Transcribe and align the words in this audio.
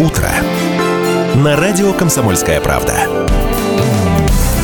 утро» 0.00 0.30
на 1.36 1.56
радио 1.56 1.92
«Комсомольская 1.92 2.60
правда». 2.60 3.08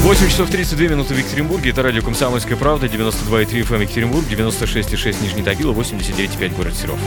8 0.03 0.29
часов 0.29 0.51
32 0.51 0.89
минуты 0.89 1.15
в 1.15 1.19
Екатеринбурге. 1.19 1.71
Это 1.71 1.83
радио 1.83 2.03
«Комсомольская 2.03 2.57
правда», 2.57 2.87
92,3 2.87 3.67
FM 3.67 3.83
Екатеринбург, 3.83 4.27
96,6 4.29 5.23
Нижний 5.23 5.43
Тагил, 5.43 5.73
89,5 5.73 6.57
город 6.57 6.75
Серов. 6.75 6.99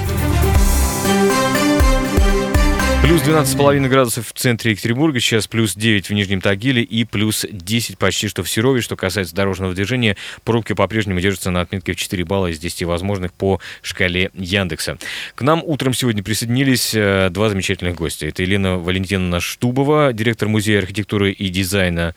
Плюс 3.06 3.22
12,5 3.22 3.88
градусов 3.88 4.30
в 4.30 4.34
центре 4.34 4.72
Екатеринбурга, 4.72 5.20
сейчас 5.20 5.46
плюс 5.46 5.76
9 5.76 6.10
в 6.10 6.14
Нижнем 6.14 6.42
Тагиле 6.42 6.82
и 6.82 7.04
плюс 7.04 7.46
10 7.48 8.00
почти 8.00 8.28
что 8.28 8.42
в 8.42 8.50
Серове. 8.50 8.82
Что 8.82 8.96
касается 8.96 9.36
дорожного 9.36 9.76
движения, 9.76 10.18
пробки 10.44 10.74
по-прежнему 10.74 11.20
держатся 11.20 11.52
на 11.52 11.62
отметке 11.62 11.94
в 11.94 11.98
4 11.98 12.26
балла 12.26 12.48
из 12.48 12.58
10 12.58 12.82
возможных 12.86 13.32
по 13.32 13.62
шкале 13.84 14.32
Яндекса. 14.34 14.98
К 15.36 15.44
нам 15.44 15.62
утром 15.64 15.94
сегодня 15.94 16.24
присоединились 16.24 16.96
э, 16.96 17.30
два 17.30 17.50
замечательных 17.50 17.94
гостя. 17.94 18.26
Это 18.26 18.42
Елена 18.42 18.80
Валентиновна 18.80 19.40
Штубова, 19.40 20.12
директор 20.12 20.48
Музея 20.48 20.80
архитектуры 20.80 21.32
и 21.32 21.50
дизайна 21.50 22.16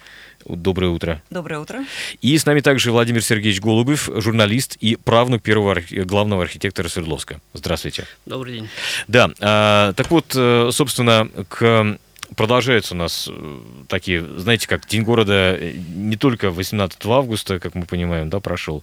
Доброе 0.49 0.89
утро. 0.89 1.23
Доброе 1.31 1.61
утро. 1.61 1.85
И 2.23 2.37
с 2.37 2.47
нами 2.47 2.61
также 2.61 2.91
Владимир 2.91 3.23
Сергеевич 3.23 3.61
Голубев, 3.61 4.09
журналист 4.17 4.77
и 4.81 4.97
правнук 4.97 5.43
первого 5.43 5.77
главного 5.91 6.43
архитектора 6.43 6.89
Свердловска. 6.89 7.41
Здравствуйте. 7.53 8.07
Добрый 8.25 8.55
день. 8.55 8.69
Да, 9.09 9.31
а, 9.41 9.93
так 9.93 10.11
вот, 10.11 10.33
э, 10.35 10.71
собственно, 10.73 11.29
к 11.49 11.99
продолжаются 12.37 12.95
у 12.95 12.97
нас 12.97 13.29
э, 13.31 13.59
такие, 13.89 14.25
знаете, 14.39 14.69
как 14.69 14.87
День 14.87 15.03
города 15.03 15.57
э, 15.59 15.73
не 15.95 16.17
только 16.17 16.51
18 16.51 16.99
августа, 17.07 17.59
как 17.59 17.75
мы 17.75 17.85
понимаем, 17.85 18.31
да, 18.31 18.41
прошел, 18.41 18.83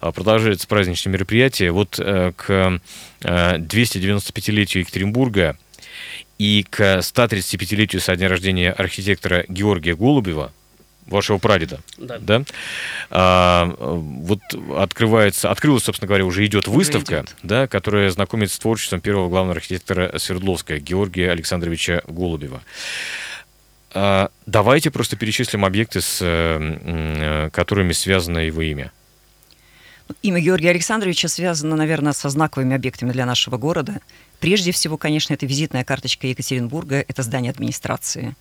а 0.00 0.12
продолжаются 0.12 0.66
праздничные 0.66 1.12
мероприятия. 1.12 1.70
Вот 1.70 1.96
к 1.96 2.44
э, 2.48 2.78
295-летию 3.20 4.82
Екатеринбурга 4.82 5.56
и 6.38 6.64
к 6.68 6.98
135-летию 6.98 8.00
со 8.00 8.16
дня 8.16 8.28
рождения 8.28 8.72
архитектора 8.72 9.44
Георгия 9.48 9.94
Голубева, 9.94 10.52
вашего 11.06 11.38
прадеда, 11.38 11.80
Да. 11.98 12.18
да? 12.18 12.44
А, 13.10 13.66
вот 13.78 14.40
открывается, 14.76 15.50
открылась, 15.50 15.84
собственно 15.84 16.08
говоря, 16.08 16.24
уже 16.24 16.44
идет 16.46 16.66
выставка, 16.66 17.20
идет. 17.20 17.36
да, 17.42 17.66
которая 17.66 18.10
знакомит 18.10 18.50
с 18.50 18.58
творчеством 18.58 19.00
первого 19.00 19.28
главного 19.28 19.56
архитектора 19.56 20.18
Свердловска 20.18 20.78
Георгия 20.78 21.30
Александровича 21.30 22.02
Голубева. 22.06 22.62
А, 23.92 24.30
давайте 24.46 24.90
просто 24.90 25.16
перечислим 25.16 25.64
объекты, 25.64 26.00
с 26.00 26.18
э, 26.20 27.50
которыми 27.52 27.92
связано 27.92 28.38
его 28.38 28.62
имя. 28.62 28.90
Имя 30.22 30.40
Георгия 30.40 30.70
Александровича 30.70 31.28
связано, 31.28 31.76
наверное, 31.76 32.12
со 32.12 32.28
знаковыми 32.28 32.74
объектами 32.76 33.12
для 33.12 33.24
нашего 33.24 33.56
города. 33.56 34.00
Прежде 34.40 34.72
всего, 34.72 34.98
конечно, 34.98 35.32
это 35.32 35.46
визитная 35.46 35.84
карточка 35.84 36.26
Екатеринбурга, 36.26 36.96
это 37.06 37.22
здание 37.22 37.50
администрации. 37.50 38.34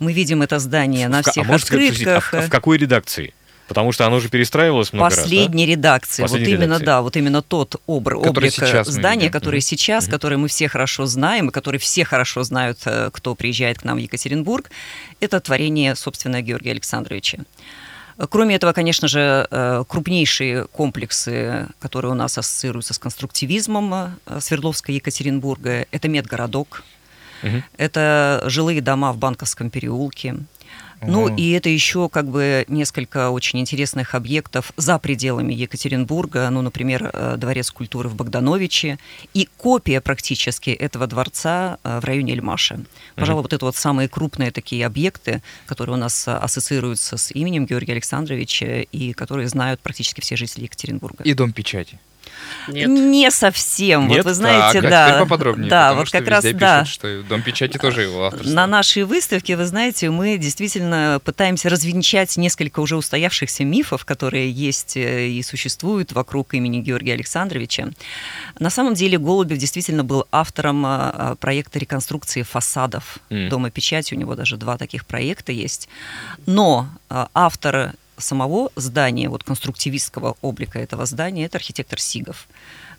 Мы 0.00 0.12
видим 0.12 0.42
это 0.42 0.58
здание 0.58 1.08
на 1.08 1.22
всех 1.22 1.46
а 1.48 1.54
а 1.54 1.58
в- 1.58 1.62
открытках. 1.62 2.34
а 2.34 2.40
в 2.40 2.48
какой 2.50 2.78
редакции? 2.78 3.34
Потому 3.68 3.92
что 3.92 4.04
оно 4.04 4.18
же 4.18 4.28
перестраивалось 4.28 4.92
много 4.92 5.10
раз, 5.10 5.16
да? 5.16 5.22
Последней 5.22 5.64
редакции. 5.66 6.22
Последней 6.22 6.46
вот 6.46 6.58
именно, 6.58 6.64
редакции. 6.64 6.86
да, 6.86 7.02
вот 7.02 7.16
именно 7.16 7.40
тот 7.42 7.76
обр- 7.86 8.18
Который 8.20 8.28
облик 8.48 8.52
сейчас 8.52 8.86
мы 8.88 8.92
здания, 8.94 9.30
который 9.30 9.60
сейчас, 9.60 10.04
Мгм. 10.04 10.10
который 10.12 10.38
мы 10.38 10.48
все 10.48 10.66
хорошо 10.68 11.06
знаем, 11.06 11.50
и 11.50 11.52
который 11.52 11.78
все 11.78 12.04
хорошо 12.04 12.42
знают, 12.42 12.78
э, 12.86 13.10
кто 13.12 13.36
приезжает 13.36 13.78
к 13.78 13.84
нам 13.84 13.98
в 13.98 14.00
Екатеринбург, 14.00 14.70
это 15.20 15.38
творение, 15.38 15.94
собственно, 15.94 16.42
Георгия 16.42 16.72
Александровича. 16.72 17.38
Э, 18.18 18.26
Кроме 18.28 18.56
этого, 18.56 18.72
конечно 18.72 19.06
же, 19.06 19.46
э, 19.50 19.84
крупнейшие 19.86 20.64
комплексы, 20.66 21.68
которые 21.78 22.10
у 22.10 22.14
нас 22.16 22.36
ассоциируются 22.38 22.92
с 22.92 22.98
конструктивизмом 22.98 23.94
э, 24.26 24.40
Свердловска 24.40 24.90
и 24.90 24.96
Екатеринбурга, 24.96 25.86
это 25.92 26.08
медгородок, 26.08 26.82
Это 27.76 28.42
жилые 28.46 28.80
дома 28.80 29.12
в 29.12 29.18
Банковском 29.18 29.70
переулке. 29.70 30.36
Ну 31.02 31.34
и 31.34 31.50
это 31.52 31.68
еще 31.68 32.08
как 32.08 32.28
бы 32.28 32.64
несколько 32.68 33.30
очень 33.30 33.58
интересных 33.60 34.14
объектов 34.14 34.72
за 34.76 34.98
пределами 34.98 35.54
Екатеринбурга, 35.54 36.48
ну, 36.50 36.62
например, 36.62 37.10
э, 37.12 37.36
Дворец 37.38 37.70
культуры 37.70 38.08
в 38.08 38.14
Богдановиче 38.14 38.98
и 39.34 39.48
копия 39.56 40.00
практически 40.00 40.70
этого 40.70 41.06
дворца 41.06 41.78
э, 41.84 42.00
в 42.00 42.04
районе 42.04 42.34
Эльмаша. 42.34 42.80
Пожалуй, 43.14 43.42
вот 43.42 43.52
это 43.52 43.64
вот 43.64 43.76
самые 43.76 44.08
крупные 44.08 44.50
такие 44.50 44.84
объекты, 44.84 45.42
которые 45.66 45.96
у 45.96 45.98
нас 45.98 46.28
э, 46.28 46.32
ассоциируются 46.32 47.16
с 47.16 47.30
именем 47.32 47.66
Георгия 47.66 47.92
Александровича 47.92 48.82
и 48.92 49.12
которые 49.12 49.48
знают 49.48 49.80
практически 49.80 50.20
все 50.20 50.36
жители 50.36 50.64
Екатеринбурга. 50.64 51.24
И 51.24 51.34
дом 51.34 51.52
печати. 51.52 51.98
Нет. 52.68 52.88
Не 52.88 53.30
совсем. 53.30 54.08
Нет? 54.08 54.18
Вот 54.18 54.26
вы 54.26 54.34
знаете, 54.34 54.80
так, 54.80 54.90
да. 54.90 55.18
поподробнее. 55.20 55.70
Да, 55.70 55.88
потому 55.88 56.00
вот 56.00 56.08
что 56.08 56.18
как 56.18 56.28
раз 56.28 56.44
везде 56.44 56.58
да. 56.58 56.80
пишут, 56.80 56.94
что 56.94 57.22
дом 57.22 57.42
печати 57.42 57.78
тоже 57.78 58.02
его 58.02 58.26
авторство. 58.26 58.54
На 58.54 58.66
нашей 58.66 59.04
выставке, 59.04 59.56
вы 59.56 59.66
знаете, 59.66 60.10
мы 60.10 60.38
действительно 60.38 61.20
пытаемся 61.24 61.68
развенчать 61.68 62.36
несколько 62.36 62.80
уже 62.80 62.96
устоявшихся 62.96 63.64
мифов, 63.64 64.04
которые 64.04 64.50
есть 64.50 64.96
э, 64.96 65.28
и 65.28 65.42
существуют 65.42 66.12
вокруг 66.12 66.54
имени 66.54 66.80
Георгия 66.80 67.14
Александровича. 67.14 67.88
На 68.58 68.70
самом 68.70 68.94
деле 68.94 69.18
Голубев 69.18 69.58
действительно 69.58 70.04
был 70.04 70.26
автором 70.30 70.84
а, 70.86 71.10
а, 71.14 71.34
проекта 71.36 71.78
реконструкции 71.78 72.42
фасадов 72.42 73.18
М. 73.30 73.48
Дома 73.48 73.70
печати. 73.70 74.14
У 74.14 74.16
него 74.16 74.34
даже 74.34 74.56
два 74.56 74.76
таких 74.78 75.06
проекта 75.06 75.52
есть. 75.52 75.88
Но 76.46 76.88
а, 77.08 77.28
автор 77.34 77.94
самого 78.20 78.70
здания, 78.76 79.28
вот 79.28 79.44
конструктивистского 79.44 80.36
облика 80.40 80.78
этого 80.78 81.06
здания, 81.06 81.44
это 81.46 81.58
архитектор 81.58 81.98
Сигов. 81.98 82.46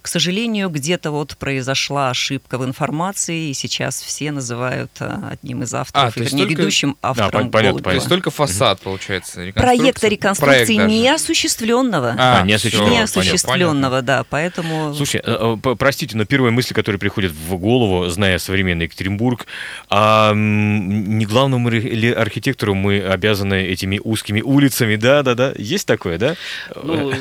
К 0.01 0.07
сожалению, 0.07 0.69
где-то 0.69 1.11
вот 1.11 1.37
произошла 1.37 2.09
ошибка 2.09 2.57
в 2.57 2.65
информации, 2.65 3.49
и 3.49 3.53
сейчас 3.53 4.01
все 4.01 4.31
называют 4.31 4.89
а, 4.99 5.29
одним 5.33 5.61
из 5.63 5.73
авторов, 5.73 6.07
А, 6.09 6.11
то 6.11 6.19
и, 6.19 6.23
есть 6.23 6.33
вернее, 6.33 6.47
только- 6.47 6.61
ведущим 6.63 6.97
автором 7.03 7.51
понятно, 7.51 7.69
Голубева. 7.71 7.83
То 7.91 7.95
есть 7.95 8.09
только 8.09 8.31
фасад, 8.31 8.81
получается, 8.81 9.43
реконструкция. 9.43 9.77
Проекта 9.77 10.07
реконструкции 10.07 10.75
Проект 10.75 10.91
не 10.91 11.03
даже. 11.03 11.15
осуществленного. 11.15 12.15
А, 12.17 12.41
не 12.43 12.57
всё, 12.57 12.67
осуществленного, 12.67 12.89
не 12.89 12.95
понятно, 13.05 13.21
осуществленного, 13.21 14.01
да, 14.01 14.25
поэтому... 14.29 14.93
Слушай, 14.95 15.21
э, 15.23 15.57
э, 15.63 15.75
простите, 15.77 16.17
но 16.17 16.25
первая 16.25 16.51
мысль, 16.51 16.73
которая 16.73 16.97
приходит 16.99 17.31
в 17.31 17.55
голову, 17.57 18.09
зная 18.09 18.39
современный 18.39 18.85
Екатеринбург, 18.85 19.45
а 19.89 20.33
не 20.33 21.25
главному 21.25 21.69
ли 21.69 22.11
архитектору 22.11 22.73
мы 22.73 22.99
обязаны 23.01 23.65
этими 23.65 23.99
узкими 24.03 24.41
улицами, 24.41 24.95
да-да-да, 24.95 25.53
есть 25.57 25.85
такое, 25.85 26.17
да? 26.17 26.35
Ну, 26.83 27.11
Э, 27.11 27.15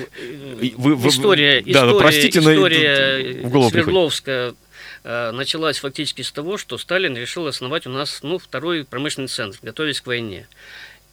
вы- 0.77 0.95
вы- 0.97 1.09
история, 1.09 1.63
да, 1.63 1.71
история, 1.71 1.99
простите, 2.01 2.41
но 2.41 2.51
история. 2.71 3.71
Свердловска 3.71 4.55
э, 5.05 5.31
началась 5.33 5.79
фактически 5.79 6.23
с 6.23 6.33
того, 6.33 6.57
что 6.57 6.79
Сталин 6.79 7.17
решил 7.17 7.47
основать 7.47 7.87
у 7.87 7.91
нас 7.91 8.21
ну, 8.23 8.39
второй 8.39 8.85
промышленный 8.85 9.29
центр, 9.29 9.59
готовясь 9.63 10.01
к 10.01 10.07
войне. 10.07 10.47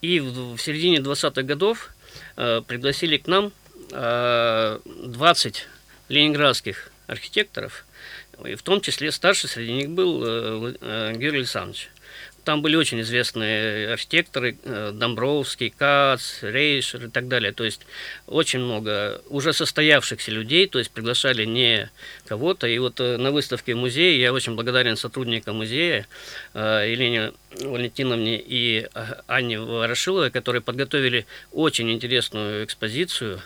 И 0.01 0.19
в, 0.19 0.55
в 0.55 0.59
середине 0.59 0.97
20-х 0.97 1.41
годов 1.43 1.89
э, 2.35 2.61
пригласили 2.65 3.17
к 3.17 3.27
нам 3.27 3.51
э, 3.91 4.79
20 4.85 5.67
ленинградских 6.09 6.91
архитекторов, 7.07 7.85
и 8.45 8.55
в 8.55 8.61
том 8.61 8.81
числе 8.81 9.11
старший 9.11 9.49
среди 9.49 9.73
них 9.73 9.89
был 9.89 10.23
э, 10.23 10.73
э, 10.81 11.13
Георгий 11.15 11.39
Александрович. 11.39 11.89
Там 12.47 12.61
были 12.61 12.77
очень 12.77 13.01
известные 13.01 13.91
архитекторы, 13.91 14.57
э, 14.63 14.91
Домбровский, 14.93 15.69
Кац, 15.69 16.43
Рейшер 16.43 17.07
и 17.07 17.09
так 17.09 17.27
далее. 17.27 17.51
То 17.51 17.65
есть 17.65 17.81
очень 18.25 18.59
много 18.59 19.21
уже 19.27 19.51
состоявшихся 19.51 20.31
людей, 20.31 20.65
то 20.69 20.79
есть 20.79 20.91
приглашали 20.91 21.43
не 21.43 21.89
кого-то. 22.25 22.65
И 22.65 22.79
вот 22.79 23.01
э, 23.01 23.17
на 23.17 23.31
выставке 23.31 23.75
в 23.75 23.85
я 23.85 24.31
очень 24.31 24.55
благодарен 24.55 24.95
сотрудникам 24.95 25.57
музея 25.57 26.07
э, 26.53 26.85
Елене 26.89 27.33
Валентиновне 27.59 28.39
и 28.39 28.87
э, 28.93 29.05
Анне 29.27 29.59
Ворошиловой, 29.59 30.31
которые 30.31 30.61
подготовили 30.61 31.25
очень 31.51 31.91
интересную 31.91 32.63
экспозицию. 32.63 33.41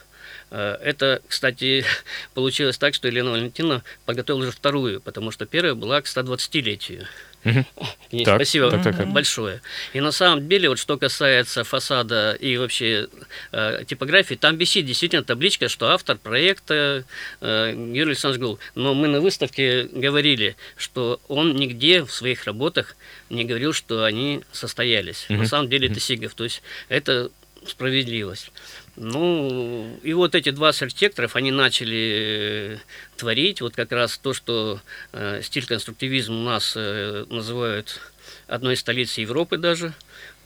Э, 0.52 0.78
Это, 0.80 1.24
кстати, 1.28 1.86
получилось 2.36 2.78
так, 2.78 2.94
что 2.94 3.08
Елена 3.08 3.32
Валентиновна 3.32 3.84
подготовила 4.06 4.44
уже 4.44 4.52
вторую, 4.52 5.02
потому 5.02 5.32
что 5.32 5.47
первая 5.47 5.74
была 5.74 6.02
к 6.02 6.06
120-летию. 6.06 7.08
Ей 8.11 8.26
Так, 8.26 8.35
спасибо 8.35 8.70
так, 8.70 8.84
так, 8.84 8.97
так. 8.97 9.09
большое. 9.11 9.61
И 9.93 9.99
на 9.99 10.11
самом 10.11 10.47
деле, 10.47 10.70
вот 10.70 10.78
что 10.79 10.97
касается 10.97 11.64
фасада 11.64 12.34
и 12.34 12.58
вообще 12.58 13.08
э, 13.52 13.84
типографии, 13.88 14.35
там 14.35 14.58
висит 14.58 14.85
действительно 14.85 15.23
табличка, 15.23 15.67
что 15.70 15.90
автор 15.90 16.17
проекта 16.17 17.03
э, 17.41 17.73
Юрий 17.76 18.11
Александрович 18.11 18.41
Голуб. 18.41 18.59
Но 18.76 18.93
мы 18.93 19.08
на 19.08 19.22
выставке 19.22 19.85
говорили, 19.85 20.55
что 20.78 21.20
он 21.28 21.55
нигде 21.55 22.03
в 22.03 22.11
своих 22.11 22.46
работах 22.46 22.96
не 23.29 23.44
говорил, 23.44 23.73
что 23.73 24.03
они 24.03 24.41
состоялись. 24.52 25.26
Мгм. 25.29 25.40
На 25.40 25.47
самом 25.47 25.70
деле 25.70 25.87
это 25.87 25.99
Сигов. 25.99 26.34
То 26.35 26.44
есть 26.44 26.61
это 26.90 27.32
справедливость. 27.66 28.52
Ну, 28.97 29.97
и 30.03 30.14
вот 30.14 30.35
эти 30.35 30.52
два 30.52 30.70
архитекторов, 30.70 31.35
они 31.35 31.52
начали 31.52 32.76
э, 32.76 32.78
творить 33.16 33.61
вот 33.61 33.73
как 33.73 33.91
раз 33.91 34.17
то, 34.17 34.34
что 34.34 34.82
э, 35.14 35.41
стиль 35.43 35.66
конструктивизм 35.66 36.34
у 36.34 36.43
нас 36.43 36.73
э, 36.76 37.26
называют 37.29 38.02
одной 38.47 38.73
из 38.73 38.82
столиц 38.82 39.17
Европы 39.17 39.58
даже. 39.58 39.93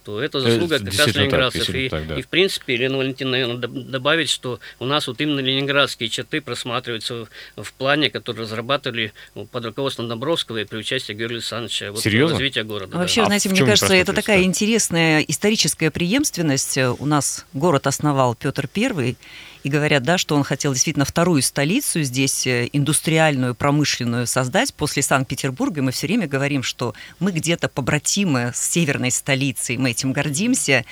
То 0.06 0.22
это 0.22 0.40
заслуга 0.40 0.76
Э, 0.76 0.78
как 0.78 0.86
раз 0.98 1.14
ленинградцев. 1.16 1.68
И, 1.74 1.88
так, 1.88 2.06
да. 2.06 2.14
и, 2.16 2.22
в 2.22 2.28
принципе, 2.28 2.74
Елена 2.74 2.96
Валентиновна, 2.98 3.36
наверное, 3.38 3.56
доб- 3.68 3.90
добавить, 3.90 4.30
что 4.30 4.60
у 4.78 4.84
нас 4.86 5.08
вот 5.08 5.20
именно 5.20 5.40
ленинградские 5.40 6.08
черты 6.08 6.40
просматриваются 6.40 7.26
в, 7.56 7.62
в 7.62 7.72
плане, 7.72 8.08
который 8.08 8.42
разрабатывали 8.42 9.12
ну, 9.34 9.46
под 9.46 9.64
руководством 9.66 10.08
Добровского 10.08 10.58
и 10.58 10.64
при 10.64 10.78
участии 10.78 11.12
Георгия 11.12 11.36
Александровича 11.36 11.90
вот, 11.90 12.00
Серьезно? 12.00 12.34
развития 12.36 12.62
города. 12.62 12.92
да. 12.92 12.98
Вообще, 12.98 13.22
А 13.22 13.26
знаете, 13.26 13.48
мне 13.48 13.64
кажется, 13.64 13.92
это 13.94 14.12
такая 14.12 14.38
да? 14.38 14.44
интересная 14.44 15.20
историческая 15.22 15.90
преемственность. 15.90 16.78
Э, 16.78 16.90
У 16.90 17.04
нас 17.06 17.44
город 17.52 17.86
основал 17.88 18.36
Петр 18.36 18.68
I, 18.76 19.16
и 19.66 19.68
говорят, 19.68 20.04
да, 20.04 20.16
что 20.16 20.36
он 20.36 20.44
хотел 20.44 20.72
действительно 20.72 21.04
вторую 21.04 21.42
столицу 21.42 22.00
здесь, 22.04 22.46
э, 22.46 22.68
индустриальную, 22.72 23.52
промышленную 23.56 24.28
создать 24.28 24.72
после 24.72 25.02
Санкт-Петербурга. 25.02 25.80
И 25.80 25.82
мы 25.82 25.90
все 25.90 26.06
время 26.06 26.28
говорим, 26.28 26.62
что 26.62 26.94
мы 27.18 27.32
где-то 27.32 27.68
побратимы 27.68 28.52
с 28.54 28.60
северной 28.60 29.10
столицей, 29.10 29.76
мы 29.76 29.90
этим 29.90 30.12
гордимся. 30.12 30.84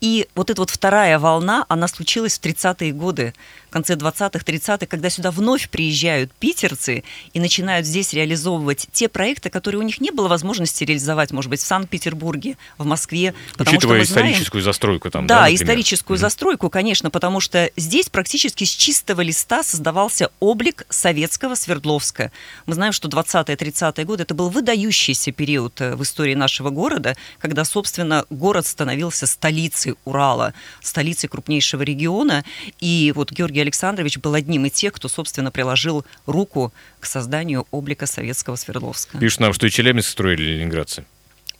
И 0.00 0.28
вот 0.34 0.48
эта 0.48 0.62
вот 0.62 0.70
вторая 0.70 1.18
волна, 1.18 1.66
она 1.68 1.86
случилась 1.88 2.38
в 2.38 2.42
30-е 2.42 2.92
годы, 2.92 3.34
конце 3.72 3.94
20-х, 3.94 4.38
30-х, 4.38 4.86
когда 4.86 5.10
сюда 5.10 5.30
вновь 5.30 5.68
приезжают 5.68 6.30
питерцы 6.32 7.02
и 7.32 7.40
начинают 7.40 7.86
здесь 7.86 8.12
реализовывать 8.12 8.86
те 8.92 9.08
проекты, 9.08 9.50
которые 9.50 9.80
у 9.80 9.82
них 9.82 10.00
не 10.00 10.10
было 10.10 10.28
возможности 10.28 10.84
реализовать, 10.84 11.32
может 11.32 11.50
быть, 11.50 11.60
в 11.60 11.64
Санкт-Петербурге, 11.66 12.56
в 12.78 12.84
Москве. 12.86 13.34
Потому 13.52 13.66
что 13.68 13.76
Учитывая 13.78 13.98
мы 14.00 14.04
знаем- 14.04 14.26
историческую 14.28 14.62
застройку 14.62 15.10
там, 15.10 15.26
да, 15.26 15.42
да, 15.42 15.54
историческую 15.54 16.16
Мгм. 16.16 16.20
застройку, 16.20 16.70
конечно, 16.70 17.10
потому 17.10 17.40
что 17.40 17.70
здесь 17.76 18.08
практически 18.08 18.64
с 18.64 18.70
чистого 18.70 19.20
листа 19.22 19.62
создавался 19.62 20.30
облик 20.40 20.84
советского 20.90 21.54
Свердловска. 21.54 22.30
Мы 22.66 22.74
знаем, 22.74 22.92
что 22.92 23.08
20-30-е 23.08 24.04
годы 24.04 24.24
это 24.24 24.34
был 24.34 24.50
выдающийся 24.50 25.32
период 25.32 25.80
э, 25.80 25.96
в 25.96 26.02
истории 26.02 26.34
нашего 26.34 26.70
города, 26.70 27.16
когда, 27.38 27.64
собственно, 27.64 28.24
город 28.30 28.66
становился 28.66 29.26
столицей 29.26 29.94
Урала, 30.04 30.52
столицей 30.80 31.28
крупнейшего 31.28 31.82
региона. 31.82 32.44
И 32.80 33.12
вот 33.14 33.32
Георгий 33.32 33.61
Александрович 33.62 34.18
был 34.18 34.34
одним 34.34 34.66
из 34.66 34.72
тех, 34.72 34.92
кто, 34.92 35.08
собственно, 35.08 35.50
приложил 35.50 36.04
руку 36.26 36.72
к 37.00 37.06
созданию 37.06 37.66
облика 37.70 38.06
советского 38.06 38.56
Свердловска. 38.56 39.18
Пишут 39.18 39.40
нам, 39.40 39.52
что 39.52 39.66
и 39.66 39.70
Челябинск 39.70 40.08
строили 40.08 40.42
ленинградцы. 40.42 41.04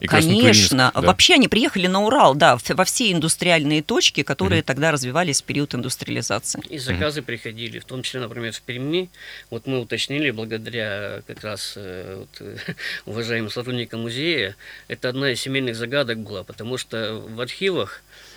И 0.02 0.08
Конечно. 0.08 0.90
да. 0.92 1.00
Вообще 1.00 1.34
они 1.34 1.46
приехали 1.46 1.86
на 1.86 2.02
Урал, 2.02 2.34
да, 2.34 2.58
во 2.70 2.84
все 2.84 3.12
индустриальные 3.12 3.84
точки, 3.84 4.24
которые 4.24 4.64
тогда 4.64 4.90
развивались 4.90 5.40
в 5.40 5.44
период 5.44 5.76
индустриализации. 5.76 6.60
И 6.68 6.78
заказы 6.78 7.22
приходили, 7.22 7.78
в 7.78 7.84
том 7.84 8.02
числе, 8.02 8.18
например, 8.18 8.52
в 8.52 8.60
Перми. 8.62 9.10
Вот 9.48 9.68
мы 9.68 9.78
уточнили, 9.78 10.32
благодаря 10.32 11.22
как 11.28 11.44
раз 11.44 11.74
э, 11.76 12.16
вот, 12.18 12.36
э, 12.40 12.56
уважаемым 13.06 13.48
сотрудникам 13.48 14.00
музея, 14.00 14.56
это 14.88 15.08
одна 15.08 15.30
из 15.30 15.40
семейных 15.40 15.76
загадок 15.76 16.18
была, 16.18 16.42
потому 16.42 16.78
что 16.78 17.24
в 17.24 17.40
архивах 17.40 18.02
э, 18.02 18.32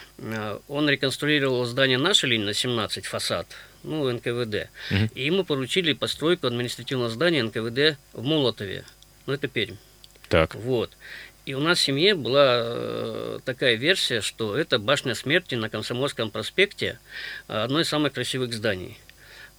он 0.68 0.90
реконструировал 0.90 1.66
здание 1.66 1.98
нашей 1.98 2.30
линии 2.30 2.46
на 2.46 2.54
17, 2.54 3.06
фасад, 3.06 3.48
ну, 3.84 4.10
НКВД. 4.12 4.70
Мгм. 4.92 5.10
И 5.14 5.26
ему 5.26 5.44
поручили 5.44 5.94
постройку 5.94 6.48
административного 6.48 7.10
здания 7.10 7.44
НКВД 7.44 7.98
в 8.14 8.24
Молотове. 8.24 8.86
Ну, 9.26 9.34
это 9.34 9.48
Пермь. 9.48 9.76
Так. 10.30 10.56
Вот. 10.56 10.92
И 11.46 11.54
у 11.54 11.60
нас 11.60 11.78
в 11.78 11.82
семье 11.82 12.16
была 12.16 12.62
э, 12.64 13.40
такая 13.46 13.76
версия, 13.76 14.22
что 14.22 14.58
это 14.58 14.80
башня 14.80 15.14
смерти 15.14 15.54
на 15.54 15.70
Комсомольском 15.70 16.32
проспекте, 16.32 16.98
э, 17.48 17.54
одно 17.54 17.82
из 17.82 17.88
самых 17.88 18.14
красивых 18.14 18.52
зданий. 18.52 18.98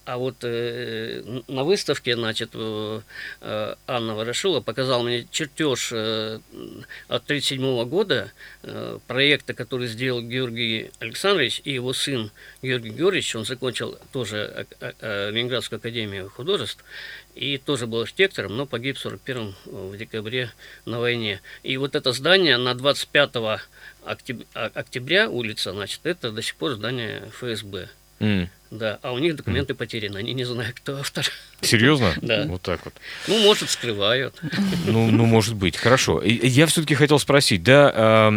А 0.06 0.19
вот 0.19 0.37
э, 0.43 1.23
на 1.49 1.64
выставке, 1.64 2.14
значит, 2.14 2.50
э, 2.55 3.00
э, 3.41 3.75
Анна 3.88 4.14
Ворошила 4.14 4.61
показала 4.61 5.03
мне 5.03 5.26
чертеж 5.32 5.91
э, 5.93 6.37
от 7.08 7.25
1937 7.25 7.85
года 7.88 8.31
э, 8.62 9.00
проекта, 9.08 9.53
который 9.53 9.88
сделал 9.88 10.23
Георгий 10.23 10.93
Александрович 11.00 11.61
и 11.64 11.73
его 11.73 11.93
сын 11.93 12.31
Георгий 12.62 12.91
Георгиевич. 12.91 13.35
Он 13.35 13.44
закончил 13.44 13.99
тоже 14.12 14.67
а- 14.81 14.93
а, 15.00 15.31
Ленинградскую 15.31 15.79
академию 15.79 16.31
художеств 16.31 16.85
и 17.35 17.59
тоже 17.59 17.88
был 17.88 18.02
архитектором, 18.02 18.56
но 18.56 18.64
погиб 18.64 18.97
в 18.99 19.00
41 19.00 19.56
в 19.64 19.97
декабре 19.97 20.52
на 20.85 21.00
войне. 21.00 21.41
И 21.64 21.76
вот 21.79 21.97
это 21.97 22.12
здание 22.12 22.59
на 22.59 22.75
25 22.75 23.61
октяб- 24.05 24.47
а- 24.55 24.70
октября 24.73 25.29
улица, 25.29 25.73
значит, 25.73 26.00
это 26.05 26.31
до 26.31 26.43
сих 26.43 26.55
пор 26.55 26.75
здание 26.75 27.25
ФСБ. 27.41 27.88
М. 28.20 28.49
Да, 28.78 28.99
а 29.02 29.12
у 29.12 29.19
них 29.19 29.37
документы 29.37 29.75
потеряны, 29.75 30.19
они 30.19 30.32
не 30.34 30.44
знают, 30.44 30.76
кто 30.76 30.96
автор. 30.99 31.25
Серьезно? 31.62 32.12
Да. 32.23 32.44
Вот 32.49 32.62
так 32.62 32.81
вот. 32.84 32.94
Ну, 33.28 33.38
может, 33.40 33.70
скрывают. 33.70 34.34
Ну, 34.87 35.11
ну, 35.11 35.26
может 35.26 35.55
быть. 35.55 35.76
Хорошо. 35.76 36.23
Я 36.23 36.67
все-таки 36.67 36.94
хотел 36.94 37.19
спросить, 37.19 37.62
да, 37.62 38.31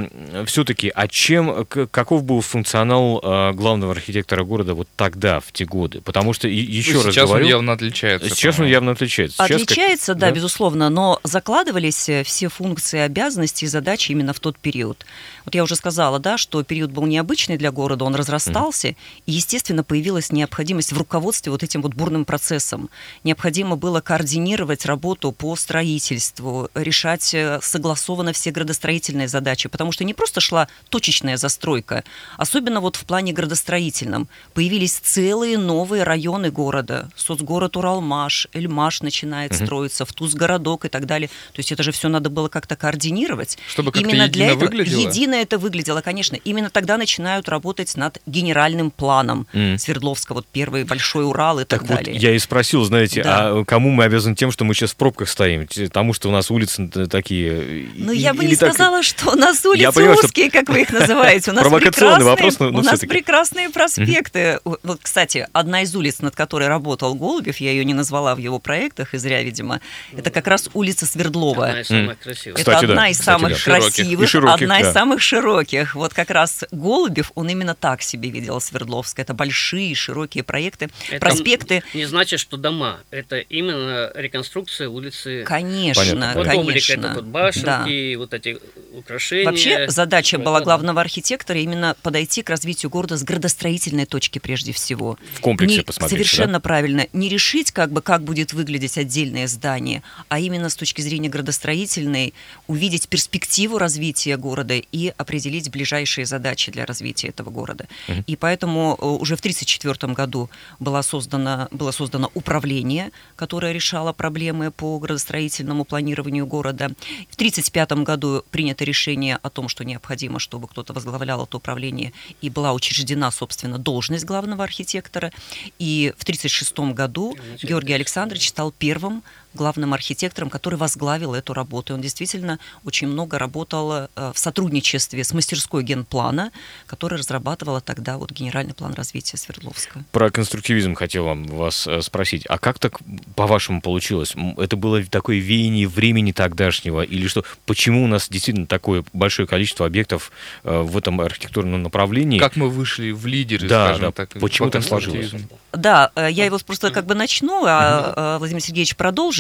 все-таки, 0.45 0.91
а 0.93 1.07
чем, 1.07 1.65
каков 1.65 2.23
был 2.23 2.41
функционал 2.41 3.19
э, 3.23 3.51
главного 3.53 3.91
архитектора 3.93 4.43
города 4.43 4.73
вот 4.73 4.87
тогда, 4.95 5.39
в 5.39 5.51
те 5.51 5.65
годы? 5.65 6.01
Потому 6.01 6.33
что, 6.33 6.47
и- 6.47 6.55
еще 6.55 6.93
Ну, 6.93 7.03
раз 7.03 7.13
Сейчас 7.13 7.23
он 7.25 7.29
говорю, 7.29 7.47
явно 7.47 7.73
отличается. 7.73 8.29
сейчас 8.29 8.55
он 8.55 8.57
по-моему. 8.57 8.73
явно 8.73 8.91
отличается. 8.91 9.37
Сейчас 9.37 9.61
как- 9.61 9.71
Отличается, 9.71 10.13
да, 10.15 10.27
да? 10.27 10.31
безусловно, 10.31 10.89
но 10.89 11.19
закладывались 11.23 12.09
э, 12.09 12.23
все 12.23 12.49
функции, 12.49 12.99
обязанности 12.99 13.65
и 13.65 13.67
задачи 13.67 14.11
именно 14.11 14.33
в 14.33 14.39
тот 14.39 14.57
период. 14.57 15.05
Вот 15.45 15.55
я 15.55 15.63
уже 15.63 15.75
сказала, 15.75 16.19
да, 16.19 16.37
что 16.37 16.63
период 16.63 16.91
был 16.91 17.05
необычный 17.05 17.57
для 17.57 17.71
города, 17.71 18.05
он 18.05 18.15
разрастался, 18.15 18.89
и, 18.89 18.95
естественно, 19.25 19.83
появилась 19.83 20.28
необходимость 20.31 20.93
в 20.93 20.97
руководстве 20.97 21.51
вот 21.51 21.63
этим 21.63 21.81
вот 21.81 21.93
бурным 21.93 22.25
процессом. 22.25 22.89
Необходимо 23.23 23.75
было 23.75 24.01
координировать 24.01 24.85
работу 24.85 25.31
по 25.31 25.55
строительству, 25.55 26.69
решать 26.75 27.33
э, 27.33 27.59
согласованно 27.61 28.33
все 28.33 28.51
градостроительные 28.51 29.27
задачи, 29.27 29.69
потому 29.69 29.91
что 29.91 30.03
не 30.03 30.13
просто 30.13 30.39
шла 30.41 30.67
точечная 30.89 31.37
застройка, 31.37 32.03
особенно 32.37 32.79
вот 32.81 32.95
в 32.95 33.05
плане 33.05 33.33
градостроительном. 33.33 34.27
Появились 34.53 34.93
целые 34.93 35.57
новые 35.57 36.03
районы 36.03 36.51
города. 36.51 37.09
Соцгород 37.15 37.77
Уралмаш, 37.77 38.47
Эльмаш 38.53 39.01
начинает 39.01 39.53
строиться, 39.55 40.05
Втузгородок 40.05 40.85
и 40.85 40.89
так 40.89 41.05
далее. 41.05 41.27
То 41.53 41.59
есть 41.59 41.71
это 41.71 41.83
же 41.83 41.91
все 41.91 42.07
надо 42.09 42.29
было 42.29 42.47
как-то 42.49 42.75
координировать. 42.75 43.57
Чтобы 43.67 43.91
как-то 43.91 44.07
Именно 44.07 44.27
для 44.27 44.45
едино 44.51 44.57
этого 44.57 44.69
выглядело? 44.69 45.09
едино 45.09 45.35
это 45.35 45.57
выглядело, 45.57 46.01
конечно. 46.01 46.35
Именно 46.35 46.69
тогда 46.69 46.97
начинают 46.97 47.49
работать 47.49 47.95
над 47.95 48.19
генеральным 48.25 48.91
планом 48.91 49.47
Мгм. 49.53 49.77
Свердловска, 49.77 50.08
вот 50.29 50.45
первый 50.51 50.83
Большой 50.83 51.25
Урал 51.25 51.59
и 51.59 51.65
так, 51.65 51.81
Так 51.81 51.89
вот, 51.89 51.95
далее. 51.97 52.15
я 52.17 52.31
и 52.35 52.39
спросил, 52.39 52.83
знаете, 52.83 53.23
Да. 53.23 53.49
а 53.59 53.65
кому 53.65 53.89
мы 53.91 54.03
обязаны 54.05 54.35
тем, 54.35 54.51
что 54.51 54.65
мы 54.65 54.73
сейчас 54.73 54.91
в 54.91 54.95
пробках 54.95 55.29
стоим? 55.29 55.67
Тому, 55.91 56.13
что 56.13 56.29
у 56.29 56.31
нас 56.31 56.49
улицы 56.51 56.87
т- 56.87 57.05
такие... 57.07 57.87
Ну, 57.95 58.11
и- 58.11 58.17
я 58.17 58.33
бы 58.33 58.45
не 58.45 58.55
так- 58.55 58.69
сказала, 58.73 59.03
что 59.03 59.31
у 59.31 59.35
нас 59.35 59.65
улицы 59.65 59.91
понимаю, 59.91 60.17
что 60.17 60.25
узкие, 60.27 60.51
как 60.51 60.69
вы 60.69 60.81
их 60.81 60.91
называете. 60.91 61.51
У 61.51 61.53
нас 61.53 61.61
Провокационный 61.63 62.15
прекрасные- 62.17 62.25
вопрос, 62.29 62.59
но- 62.59 62.69
но 62.71 62.79
у 62.79 62.81
нас 62.83 62.99
прекрасные 63.01 63.69
проспекты. 63.69 64.59
Вот, 64.63 64.99
кстати, 65.01 65.47
одна 65.53 65.81
из 65.83 65.95
улиц, 65.95 66.19
над 66.19 66.35
которой 66.35 66.67
работал 66.67 67.15
Голубев, 67.15 67.57
я 67.57 67.71
ее 67.71 67.85
не 67.85 67.93
назвала 67.93 68.35
в 68.35 68.37
его 68.39 68.59
проектах, 68.59 69.13
и 69.13 69.17
зря, 69.17 69.41
видимо, 69.43 69.79
это 70.15 70.31
как 70.31 70.47
раз 70.47 70.69
улица 70.73 71.05
Свердлова. 71.05 71.67
Одна 71.67 71.81
из 71.81 71.87
самых 71.87 72.19
красивых. 72.19 72.59
Это 72.59 72.77
одна 72.77 73.09
из 73.09 73.19
кстати, 73.19 73.39
самых 73.39 73.63
красивых, 73.63 74.23
И 74.27 74.29
широких, 74.29 74.61
одна 74.63 74.79
да. 74.79 74.87
из 74.89 74.93
самых 74.93 75.21
широких. 75.21 75.95
Вот 75.95 76.13
как 76.13 76.29
раз 76.29 76.63
Голубев, 76.71 77.31
он 77.35 77.49
именно 77.49 77.75
так 77.75 78.01
себе 78.01 78.29
видел 78.29 78.59
Свердловск. 78.61 79.19
Это 79.19 79.33
большие, 79.33 79.95
широкие 79.99 80.43
проекты, 80.43 80.89
Это 81.09 81.19
проспекты. 81.19 81.83
Не 81.93 82.05
значит, 82.05 82.39
что 82.39 82.57
дома. 82.57 82.99
Это 83.11 83.37
именно 83.39 84.11
реконструкция 84.15 84.89
улицы. 84.89 85.43
Конечно, 85.43 86.01
Понятно, 86.03 86.27
Вот 86.35 86.45
понятно. 86.47 86.59
облик 86.61 86.73
конечно. 86.87 87.05
это 87.07 87.13
вот 87.15 87.25
башенки, 87.25 88.13
Да. 88.13 88.17
вот 88.19 88.33
эти 88.33 88.57
украшения. 88.93 89.45
Вообще 89.45 89.89
задача 89.89 90.37
Да, 90.37 90.43
была 90.43 90.59
да. 90.59 90.65
главного 90.65 91.01
архитектора 91.01 91.59
именно 91.59 91.95
подойти 92.01 92.41
к 92.41 92.49
развитию 92.49 92.89
города 92.89 93.17
с 93.17 93.23
градостроительной 93.23 94.05
точки 94.05 94.39
прежде 94.39 94.71
всего. 94.71 95.17
В 95.35 95.41
комплексе 95.41 95.77
Не- 95.77 95.83
посмотреть, 95.83 96.27
Совершенно 96.27 96.59
правильно. 96.59 97.07
Не 97.13 97.29
решить, 97.29 97.71
как 97.71 97.91
бы, 97.91 98.01
как 98.01 98.23
будет 98.23 98.53
выглядеть 98.53 98.97
отдельное 98.97 99.47
здание, 99.47 100.01
а 100.29 100.39
именно 100.39 100.69
с 100.69 100.75
точки 100.75 101.01
зрения 101.01 101.29
градостроительной 101.29 102.33
увидеть 102.67 103.07
перспективу 103.09 103.77
развития 103.77 104.37
города 104.37 104.75
и 104.75 105.13
определить 105.17 105.69
ближайшие 105.69 106.25
задачи 106.25 106.71
для 106.71 106.85
развития 106.85 107.27
этого 107.29 107.49
города. 107.49 107.87
И 108.27 108.35
поэтому 108.35 108.97
э, 108.99 109.05
уже 109.05 109.35
в 109.35 109.39
1934 109.39 109.88
году 109.97 110.49
было 110.79 111.01
создано, 111.01 111.67
было 111.71 111.91
создано 111.91 112.31
управление, 112.33 113.11
которое 113.35 113.73
решало 113.73 114.13
проблемы 114.13 114.71
по 114.71 114.99
градостроительному 114.99 115.85
планированию 115.85 116.45
города. 116.45 116.89
В 117.29 117.35
1935 117.35 117.91
году 118.03 118.43
принято 118.51 118.83
решение 118.83 119.37
о 119.41 119.49
том, 119.49 119.69
что 119.69 119.83
необходимо, 119.83 120.39
чтобы 120.39 120.67
кто-то 120.67 120.93
возглавлял 120.93 121.43
это 121.43 121.57
управление, 121.57 122.13
и 122.41 122.49
была 122.49 122.73
учреждена, 122.73 123.31
собственно, 123.31 123.77
должность 123.77 124.25
главного 124.25 124.63
архитектора. 124.63 125.31
И 125.79 126.13
в 126.17 126.23
1936 126.23 126.79
году 126.93 127.35
Георгий 127.61 127.93
Александрович 127.93 128.49
стал 128.49 128.71
первым 128.71 129.23
главным 129.53 129.93
архитектором, 129.93 130.49
который 130.49 130.75
возглавил 130.75 131.33
эту 131.33 131.53
работу. 131.53 131.93
И 131.93 131.95
он 131.95 132.01
действительно 132.01 132.59
очень 132.85 133.07
много 133.07 133.39
работал 133.39 133.91
э, 133.93 134.07
в 134.15 134.37
сотрудничестве 134.37 135.23
с 135.23 135.33
мастерской 135.33 135.83
генплана, 135.83 136.51
которая 136.85 137.19
разрабатывала 137.19 137.81
тогда 137.81 138.17
вот 138.17 138.31
генеральный 138.31 138.73
план 138.73 138.93
развития 138.93 139.37
Свердловска. 139.37 140.03
Про 140.11 140.29
конструктивизм 140.29 140.93
хотел 140.93 141.25
вам 141.25 141.45
вас 141.45 141.87
э, 141.87 142.01
спросить. 142.01 142.45
А 142.45 142.59
как 142.59 142.77
так, 142.77 142.99
по-вашему, 143.35 143.81
получилось? 143.81 144.35
Это 144.57 144.75
было 144.77 145.03
такое 145.03 145.39
веяние 145.39 145.87
времени 145.87 146.31
тогдашнего? 146.31 147.01
Или 147.01 147.27
что? 147.27 147.43
Почему 147.65 148.03
у 148.03 148.07
нас 148.07 148.29
действительно 148.29 148.67
такое 148.67 149.03
большое 149.13 149.47
количество 149.47 149.85
объектов 149.85 150.31
э, 150.63 150.79
в 150.81 150.95
этом 150.95 151.19
архитектурном 151.21 151.81
направлении? 151.81 152.37
Как 152.37 152.55
мы 152.55 152.69
вышли 152.69 153.11
в 153.11 153.25
лидеры, 153.25 153.67
Да, 153.67 153.87
скажем 153.87 154.05
да. 154.05 154.11
так. 154.11 154.39
Почему 154.39 154.67
по 154.67 154.73
так 154.73 154.83
сложилось? 154.83 155.31
Да, 155.73 156.11
я 156.15 156.45
его 156.45 156.59
просто 156.59 156.91
как 156.91 157.05
бы 157.05 157.15
начну, 157.15 157.63
а 157.67 158.37
Владимир 158.37 158.61
Сергеевич 158.61 158.95
продолжит. 158.95 159.38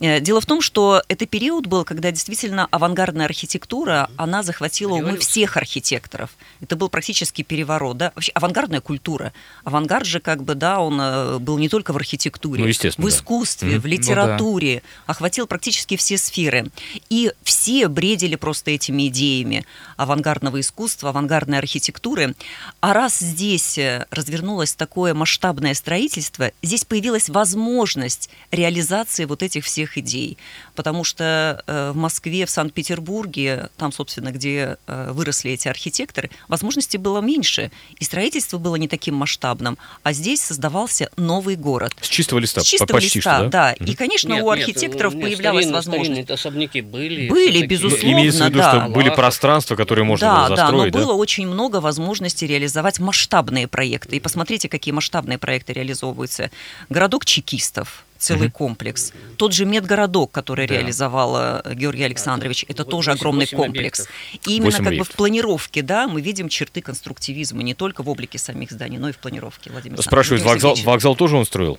Э, 0.00 0.20
Дело 0.20 0.40
в 0.40 0.46
том, 0.46 0.60
что 0.60 1.02
это 1.08 1.26
период 1.26 1.66
был, 1.66 1.84
когда 1.84 2.10
действительно 2.10 2.66
авангардная 2.70 3.26
архитектура, 3.26 4.08
она 4.16 4.42
захватила 4.42 4.94
умы 4.94 5.16
всех 5.18 5.56
архитекторов. 5.56 6.30
Это 6.60 6.74
был 6.76 6.88
практически 6.88 7.42
переворот, 7.42 7.96
да, 7.96 8.12
вообще 8.14 8.32
авангардная 8.32 8.80
культура. 8.80 9.32
Авангард 9.64 10.06
же 10.06 10.20
как 10.20 10.42
бы, 10.42 10.54
да, 10.54 10.80
он 10.80 10.98
э, 11.00 11.38
был 11.38 11.58
не 11.58 11.68
только 11.68 11.92
в 11.92 11.96
архитектуре, 11.96 12.62
Ну, 12.62 12.68
естественно, 12.68 13.06
в 13.06 13.10
да. 13.10 13.16
искусстве, 13.16 13.70
Мгм. 13.72 13.80
в 13.80 13.86
литературе, 13.86 14.82
охватил 15.06 15.46
практически 15.46 15.96
все 15.96 16.16
сферы. 16.18 16.70
И 17.10 17.32
все 17.42 17.88
бредили 17.88 18.36
просто 18.36 18.70
этими 18.70 19.08
идеями 19.08 19.64
авангардного 19.96 20.60
искусства, 20.60 21.10
авангардной 21.10 21.58
архитектуры. 21.58 22.34
А 22.80 22.92
раз 22.92 23.18
здесь 23.18 23.78
э, 23.78 24.06
развернулось 24.10 24.74
такое 24.74 25.14
масштабное 25.14 25.74
строительство, 25.74 26.50
здесь 26.62 26.84
появилась 26.84 27.28
возможность 27.28 28.30
реализации 28.50 29.24
вот 29.24 29.35
этих 29.42 29.64
всех 29.64 29.98
идей. 29.98 30.38
Потому 30.74 31.04
что 31.04 31.62
э, 31.66 31.90
в 31.92 31.96
Москве, 31.96 32.46
в 32.46 32.50
Санкт-Петербурге, 32.50 33.68
там, 33.76 33.92
собственно, 33.92 34.32
где 34.32 34.76
э, 34.86 35.10
выросли 35.12 35.52
эти 35.52 35.68
архитекторы, 35.68 36.30
возможностей 36.48 36.98
было 36.98 37.20
меньше, 37.20 37.70
и 37.98 38.04
строительство 38.04 38.58
было 38.58 38.76
не 38.76 38.88
таким 38.88 39.14
масштабным. 39.14 39.78
А 40.02 40.12
здесь 40.12 40.40
создавался 40.40 41.10
новый 41.16 41.56
город. 41.56 41.94
С 42.00 42.08
чистого 42.08 42.38
листа, 42.38 42.60
С 42.62 42.64
чистого 42.64 42.92
почти 42.92 43.18
листа, 43.18 43.38
что, 43.40 43.48
да. 43.48 43.74
Мгм. 43.78 43.90
И, 43.90 43.94
конечно, 43.94 44.32
Нет, 44.32 44.42
у 44.44 44.50
архитекторов 44.50 45.14
нет, 45.14 45.24
появлялась 45.24 45.64
старинные- 45.64 45.74
возможность. 45.74 46.10
старинные 46.12 46.34
особняки 46.34 46.80
были. 46.80 47.28
Были, 47.28 47.66
безусловно. 47.66 48.12
Имеется 48.12 48.44
в 48.44 48.48
виду, 48.48 48.58
да. 48.58 48.70
что 48.70 48.88
были 48.92 49.10
пространства, 49.10 49.76
которые 49.76 50.04
можно 50.04 50.26
да, 50.26 50.34
было 50.34 50.42
да, 50.44 50.48
но 50.48 50.56
застроить, 50.56 50.92
да? 50.92 50.98
было 51.00 51.12
очень 51.12 51.46
много 51.46 51.80
возможностей 51.80 52.46
реализовать 52.46 52.98
масштабные 52.98 53.68
проекты. 53.68 54.16
И 54.16 54.20
посмотрите, 54.20 54.68
какие 54.68 54.92
масштабные 54.92 55.38
проекты 55.38 55.72
реализовываются. 55.72 56.50
Городок 56.88 57.24
чекистов, 57.24 58.04
целый 58.18 58.48
Мгм. 58.48 58.52
комплекс. 58.52 59.12
Тот 59.36 59.52
же 59.52 59.64
медгородок, 59.64 60.30
который 60.30 60.66
Да. 60.66 60.74
реализовал 60.74 61.36
э, 61.64 61.74
Георгий 61.74 62.04
Александрович, 62.04 62.64
это 62.68 62.84
вот 62.84 62.90
тоже 62.90 63.10
восемь- 63.10 63.20
огромный 63.20 63.44
восемь 63.44 63.56
комплекс. 63.58 64.00
объектов. 64.00 64.48
И 64.48 64.56
именно 64.56 64.70
как 64.72 64.80
бы 64.80 64.84
в 64.84 64.88
объектов. 64.88 65.16
планировке, 65.16 65.82
да, 65.82 66.06
мы 66.08 66.20
видим 66.20 66.48
черты 66.48 66.80
конструктивизма 66.80 67.62
не 67.62 67.74
только 67.74 68.02
в 68.02 68.08
облике 68.08 68.38
самих 68.38 68.70
зданий, 68.70 68.98
но 68.98 69.08
и 69.08 69.12
в 69.12 69.18
планировке. 69.18 69.70
Владимир 69.70 70.00
Спрашивают, 70.02 70.44
вокзал, 70.44 70.74
вокзал 70.84 71.16
тоже 71.16 71.36
он 71.36 71.44
строил? 71.46 71.78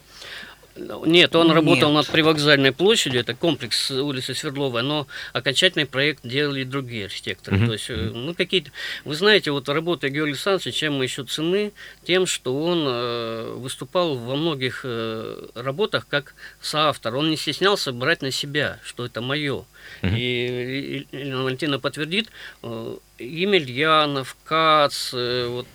Нет, 0.78 1.36
он 1.36 1.48
Нет. 1.48 1.56
работал 1.56 1.92
над 1.92 2.08
привокзальной 2.08 2.72
площадью, 2.72 3.22
это 3.22 3.34
комплекс 3.34 3.92
улицы 3.92 4.34
Свердловой, 4.34 4.84
но 4.84 5.08
окончательный 5.34 5.86
проект 5.86 6.26
делали 6.26 6.64
другие 6.64 7.06
архитекторы. 7.06 7.58
Мгм. 7.58 7.68
То 7.68 7.74
есть, 7.74 7.90
э, 7.90 7.96
ну, 7.96 8.34
какие-то... 8.34 8.72
Вы 9.06 9.16
знаете, 9.16 9.52
вот 9.52 9.68
работа 9.70 10.10
Георгия 10.10 10.34
Александровича, 10.34 10.72
чем 10.72 10.96
мы 10.96 11.06
еще 11.06 11.24
цены? 11.24 11.72
Тем, 12.06 12.26
что 12.26 12.58
он 12.58 12.86
э, 12.88 13.54
выступал 13.58 14.16
во 14.16 14.36
многих 14.36 14.82
э, 14.84 15.48
работах 15.56 16.08
как 16.08 16.36
соавтор. 16.62 17.16
Он 17.16 17.30
не 17.30 17.38
стеснялся 17.38 17.92
брать 17.92 18.22
на 18.22 18.32
себя, 18.32 18.80
что 18.84 19.06
это 19.06 19.22
мое. 19.22 19.66
Мгм. 20.02 20.16
И, 20.16 21.06
и- 21.12 21.18
Елена 21.18 21.44
Валентина 21.44 21.80
подтвердит, 21.80 22.30
э, 22.64 22.96
Емельянов, 23.20 24.36
Кац, 24.44 25.12
э, 25.14 25.48
вот, 25.48 25.68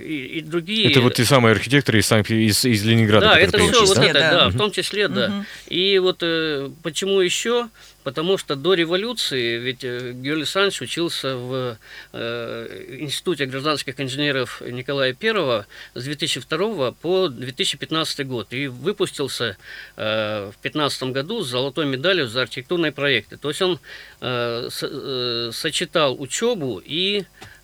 и, 0.00 0.38
и 0.38 0.40
другие... 0.42 0.90
Это 0.90 1.00
вот 1.00 1.14
те 1.14 1.24
самые 1.24 1.52
архитекторы 1.52 1.98
из, 1.98 2.06
Санкт- 2.06 2.30
из, 2.30 2.64
из 2.64 2.84
Ленинграда, 2.84 3.26
Да, 3.26 3.38
это 3.38 3.58
все 3.58 3.84
вот 3.86 3.96
да? 3.96 4.04
это, 4.04 4.18
Да. 4.18 4.30
да, 4.32 4.48
в 4.48 4.56
том 4.56 4.70
числе, 4.70 5.08
да. 5.08 5.28
Мгм. 5.28 5.46
И 5.68 5.98
вот 5.98 6.18
э, 6.22 6.70
почему 6.82 7.20
еще? 7.20 7.68
Потому 8.04 8.36
что 8.36 8.54
до 8.54 8.74
революции, 8.74 9.58
ведь 9.58 9.82
э, 9.82 10.12
Георгий 10.12 10.30
Александрович 10.42 10.82
учился 10.82 11.36
в 11.36 11.78
э, 12.12 12.96
Институте 13.00 13.46
гражданских 13.46 13.98
инженеров 13.98 14.60
Николая 14.66 15.16
I 15.20 15.64
с 15.94 16.04
2002 16.04 16.92
по 16.92 17.28
2015 17.28 18.26
год 18.26 18.52
и 18.52 18.66
выпустился 18.66 19.56
э, 19.96 20.50
в 20.50 20.60
2015 20.62 21.02
году 21.04 21.42
с 21.42 21.48
золотой 21.48 21.86
медалью 21.86 22.28
за 22.28 22.42
архитектурные 22.42 22.92
проекты. 22.92 23.36
То 23.38 23.48
есть 23.48 23.62
он 23.62 23.78
э, 24.20 24.68
с- 24.70 24.86
э, 24.90 25.50
сочетал 25.54 26.20
учебу 26.20 26.82
и 26.84 27.24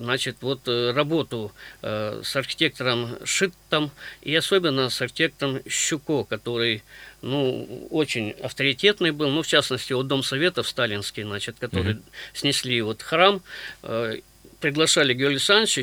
значит, 0.00 0.36
вот 0.40 0.68
э, 0.68 0.92
работу 0.92 1.52
э, 1.82 2.20
с 2.22 2.36
архитектором 2.36 3.18
Шиттом 3.24 3.90
и 4.22 4.34
особенно 4.34 4.90
с 4.90 5.00
архитектором 5.02 5.60
Щуко, 5.68 6.24
который 6.24 6.82
ну, 7.20 7.88
очень 7.90 8.30
авторитетный 8.32 9.10
был, 9.10 9.30
ну, 9.30 9.42
в 9.42 9.46
частности, 9.46 9.92
вот 9.92 10.06
Дом 10.06 10.22
Советов 10.22 10.68
сталинский, 10.68 11.22
значит, 11.22 11.56
который 11.58 11.98
снесли 12.32 12.80
вот 12.82 13.02
храм, 13.02 13.42
э, 13.82 14.20
приглашали 14.60 15.14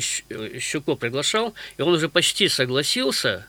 Щ- 0.00 0.24
э, 0.30 0.58
Щуко 0.58 0.94
приглашал, 0.94 1.54
и 1.76 1.82
он 1.82 1.94
уже 1.94 2.08
почти 2.08 2.48
согласился, 2.48 3.46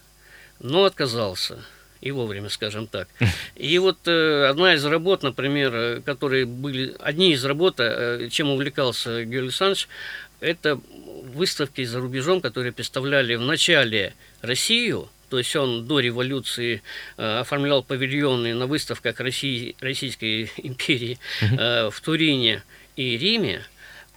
но 0.59 0.83
отказался. 0.85 1.63
И 2.01 2.11
вовремя, 2.11 2.49
скажем 2.49 2.87
так. 2.87 3.07
И 3.55 3.77
вот 3.77 4.07
э, 4.07 4.45
одна 4.45 4.73
из 4.73 4.83
работ, 4.85 5.21
например, 5.21 5.75
э, 5.75 6.01
которые 6.01 6.45
были, 6.45 6.95
одни 6.99 7.33
из 7.33 7.45
работ, 7.45 7.75
э, 7.79 8.27
чем 8.31 8.49
увлекался 8.49 9.23
Георгий 9.23 9.37
Александрович, 9.37 9.87
это 10.39 10.79
выставки 11.33 11.83
за 11.83 11.99
рубежом, 11.99 12.41
которые 12.41 12.71
представляли 12.71 13.35
в 13.35 13.41
начале 13.41 14.15
Россию, 14.41 15.09
то 15.29 15.37
есть 15.37 15.55
он 15.55 15.87
до 15.87 15.99
революции 15.99 16.81
э, 17.17 17.39
оформлял 17.39 17.83
павильоны 17.83 18.53
на 18.53 18.67
выставках 18.67 19.19
России, 19.21 19.75
Российской 19.79 20.51
империи 20.57 21.19
э, 21.41 21.89
в 21.89 22.01
Турине 22.01 22.63
и 22.97 23.17
Риме, 23.17 23.61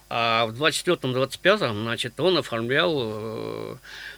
а 0.07 0.45
в 0.45 0.61
24-25, 0.61 1.81
значит, 1.81 2.19
он 2.19 2.37
оформлял 2.37 2.93
э, 2.95 3.75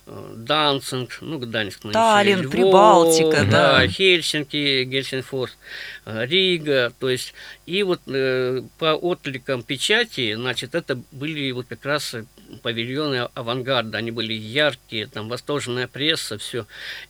э, 0.07 0.33
Данцинг, 0.35 1.19
ну, 1.21 1.39
Гданьск, 1.39 1.81
Таллин, 1.91 2.41
Львов, 2.41 2.51
Прибалтика, 2.51 3.45
да. 3.45 3.87
Хельсинки, 3.87 4.83
Гельсинфорс, 4.83 5.57
Рига, 6.05 6.91
то 6.99 7.09
есть, 7.09 7.33
и 7.67 7.83
вот 7.83 7.99
э, 8.07 8.61
по 8.77 8.95
откликам 8.95 9.61
печати, 9.61 10.35
значит, 10.35 10.73
это 10.73 10.97
были 11.11 11.51
вот 11.51 11.65
как 11.67 11.85
раз 11.85 12.13
э, 12.13 12.23
павильоны 12.63 13.27
авангарда, 13.33 13.97
они 13.97 14.09
были 14.09 14.31
яркие, 14.31 15.07
там 15.07 15.27
восторженная 15.27 15.87
пресса, 15.87 16.37
все. 16.37 16.65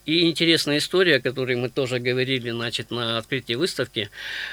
И 0.07 0.27
интересная 0.27 0.79
история, 0.79 1.17
о 1.17 1.21
которой 1.21 1.55
мы 1.57 1.69
тоже 1.69 1.99
говорили, 1.99 2.49
значит, 2.49 2.89
на 2.89 3.19
открытии 3.19 3.53
выставки, 3.53 4.09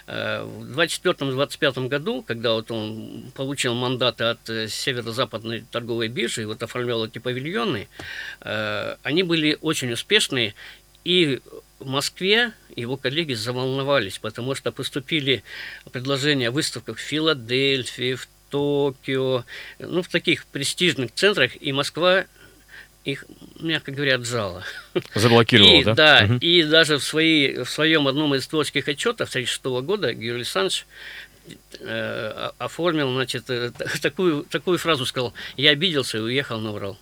э, 0.06 0.42
в 0.44 0.78
24-25 0.78 1.88
году, 1.88 2.23
когда 2.23 2.52
вот 2.52 2.70
он 2.70 3.32
получил 3.34 3.73
мандаты 3.73 4.25
от 4.25 4.50
э, 4.50 4.68
северо-западной 4.68 5.64
торговой 5.70 6.08
биржи, 6.08 6.46
вот 6.46 6.62
оформлял 6.62 7.06
эти 7.06 7.18
павильоны, 7.18 7.88
э, 8.42 8.96
они 9.02 9.23
были 9.23 9.56
очень 9.62 9.90
успешные, 9.90 10.54
и 11.04 11.40
в 11.85 11.87
Москве 11.87 12.53
его 12.75 12.97
коллеги 12.97 13.35
заволновались, 13.35 14.19
потому 14.19 14.55
что 14.55 14.73
поступили 14.73 15.45
предложения 15.93 16.49
о 16.49 16.50
выставках 16.50 16.97
в 16.97 17.00
Филадельфии, 17.00 18.14
в 18.14 18.26
Токио, 18.50 19.45
ну, 19.79 20.03
в 20.03 20.09
таких 20.09 20.47
престижных 20.47 21.12
центрах, 21.12 21.53
и 21.61 21.73
Москва 21.73 22.25
их, 23.05 23.26
мягко 23.61 23.93
говоря, 23.93 24.14
отжала. 24.14 24.64
Заблокировал, 25.14 25.81
и, 25.81 25.85
да? 25.85 25.95
Да, 25.95 26.23
Мгм. 26.26 26.38
и 26.38 26.62
даже 26.62 26.97
в, 26.99 27.05
своей, 27.05 27.59
в 27.62 27.69
своем 27.69 28.09
одном 28.09 28.35
из 28.35 28.47
творческих 28.47 28.88
отчетов 28.88 29.29
1936 29.29 29.64
года 29.85 30.14
Георгий 30.14 30.37
Александрович 30.37 30.87
э, 31.81 32.50
оформил, 32.59 33.12
значит, 33.12 33.50
э, 33.50 33.73
такую, 34.03 34.45
такую 34.45 34.79
фразу 34.79 35.05
сказал, 35.05 35.35
я 35.59 35.71
обиделся 35.71 36.17
и 36.19 36.21
уехал 36.23 36.61
на 36.61 36.73
Урал. 36.73 36.99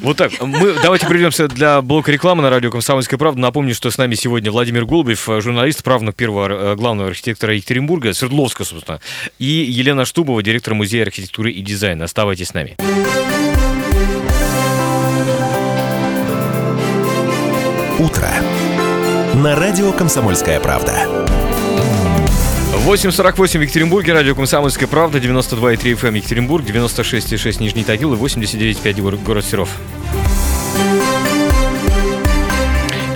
Вот 0.00 0.16
так. 0.16 0.32
Мы 0.40 0.74
давайте 0.82 1.06
придемся 1.06 1.48
для 1.48 1.82
блока 1.82 2.12
рекламы 2.12 2.42
на 2.42 2.50
радио 2.50 2.70
«Комсомольская 2.70 3.18
правда». 3.18 3.40
Напомню, 3.40 3.74
что 3.74 3.90
с 3.90 3.98
нами 3.98 4.14
сегодня 4.14 4.50
Владимир 4.50 4.84
Голубев, 4.84 5.28
э, 5.28 5.40
журналист, 5.40 5.82
правнук 5.82 6.14
первого 6.14 6.48
э, 6.48 6.74
главного 6.76 7.08
архитектора 7.08 7.54
Екатеринбурга, 7.54 8.12
Свердловска, 8.14 8.64
собственно, 8.64 9.00
и 9.38 9.46
Елена 9.46 10.04
Штубова, 10.04 10.42
директор 10.42 10.74
Музея 10.74 11.04
архитектуры 11.04 11.50
и 11.50 11.60
дизайна. 11.62 12.04
Оставайтесь 12.04 12.48
с 12.48 12.54
нами. 12.54 12.76
Утро. 17.98 18.30
На 19.34 19.56
радио 19.56 19.92
«Комсомольская 19.92 20.60
правда». 20.60 21.27
8.48 22.86 23.58
в 23.58 23.62
Екатеринбурге, 23.62 24.12
радио 24.14 24.34
«Комсомольская 24.34 24.88
правда», 24.88 25.18
92,3 25.18 26.00
FM 26.00 26.16
Екатеринбург, 26.16 26.64
96,6 26.64 27.60
Нижний 27.60 27.84
Тагил 27.84 28.14
и 28.14 28.16
89,5 28.16 29.02
город, 29.02 29.22
город 29.22 29.44
Серов. 29.44 29.68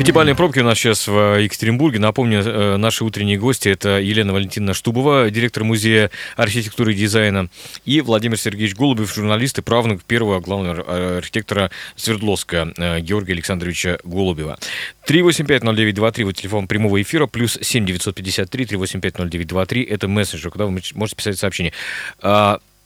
Пятибалльные 0.03 0.35
пробки 0.35 0.59
у 0.59 0.65
нас 0.65 0.79
сейчас 0.79 1.07
в 1.07 1.39
Екатеринбурге. 1.39 2.01
Напомню, 2.01 2.41
э, 2.41 2.77
наши 2.77 3.05
утренние 3.05 3.39
гости– 3.39 3.69
это 3.71 4.01
Елена 4.01 4.33
Валентиновна 4.33 4.75
Штубова, 4.75 5.31
директор 5.31 5.63
Музея 5.63 6.11
архитектуры 6.35 6.93
и 6.93 6.97
дизайна, 6.97 7.51
и 7.85 8.01
Владимир 8.01 8.37
Сергеевич 8.37 8.75
Голубев, 8.75 9.15
журналист 9.15 9.59
и 9.59 9.63
правнук 9.63 10.03
первого 10.03 10.41
главного 10.41 11.19
архитектора 11.19 11.71
Свердловска 11.95 12.73
э, 12.77 12.99
Георгия 12.99 13.35
Александровича 13.35 13.99
Голубева. 14.03 14.59
3850923, 15.07 16.25
вот 16.25 16.35
телефон 16.35 16.67
прямого 16.67 17.01
эфира, 17.01 17.29
плюс 17.29 17.57
7953 17.63 18.65
3850923, 18.65 19.87
это 19.89 20.09
мессенджер, 20.09 20.51
куда 20.51 20.67
вы 20.67 20.81
можете 20.95 21.17
писать 21.17 21.39
сообщение. 21.39 21.73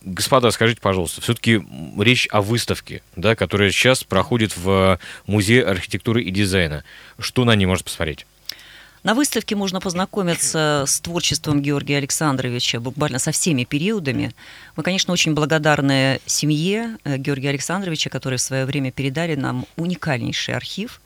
Господа, 0.06 0.52
скажите, 0.52 0.80
пожалуйста, 0.80 1.20
все-таки 1.20 1.60
речь 1.98 2.28
о 2.30 2.40
выставке, 2.40 3.02
да, 3.16 3.34
которая 3.34 3.72
сейчас 3.72 4.04
проходит 4.04 4.56
в 4.56 5.00
Музее 5.26 5.64
архитектуры 5.64 6.22
и 6.22 6.30
дизайна. 6.30 6.84
Что 7.18 7.44
на 7.44 7.56
ней 7.56 7.66
можно 7.66 7.82
посмотреть? 7.82 8.24
На 9.02 9.14
выставке 9.14 9.56
можно 9.56 9.80
познакомиться 9.80 10.84
с 10.86 11.00
творчеством 11.00 11.60
Георгия 11.60 11.96
Александровича 11.96 12.78
буквально 12.78 13.18
со 13.18 13.32
всеми 13.32 13.64
периодами. 13.64 14.32
Мы, 14.76 14.84
конечно, 14.84 15.12
очень 15.12 15.34
благодарны 15.34 16.20
семье 16.24 16.98
э, 17.02 17.16
Георгия 17.16 17.48
Александровича, 17.48 18.08
которые 18.08 18.38
в 18.38 18.42
свое 18.42 18.64
время 18.64 18.92
передали 18.92 19.34
нам 19.34 19.66
уникальнейший 19.76 20.54
архив 20.54 21.00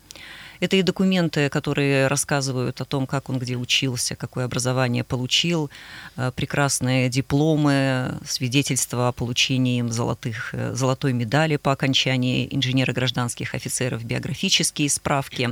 это 0.61 0.75
и 0.75 0.83
документы, 0.83 1.49
которые 1.49 2.07
рассказывают 2.07 2.79
о 2.81 2.85
том, 2.85 3.07
как 3.07 3.29
он 3.29 3.39
где 3.39 3.55
учился, 3.55 4.15
какое 4.15 4.45
образование 4.45 5.03
получил, 5.03 5.71
э, 6.17 6.31
прекрасные 6.35 7.09
дипломы, 7.09 8.19
свидетельства 8.25 9.07
о 9.07 9.11
получении 9.11 9.79
им 9.79 9.91
золотых, 9.91 10.53
э, 10.53 10.73
золотой 10.75 11.13
медали 11.13 11.57
по 11.57 11.71
окончании 11.71 12.47
инженера 12.51 12.93
гражданских 12.93 13.55
офицеров, 13.55 14.03
биографические 14.03 14.89
справки, 14.89 15.49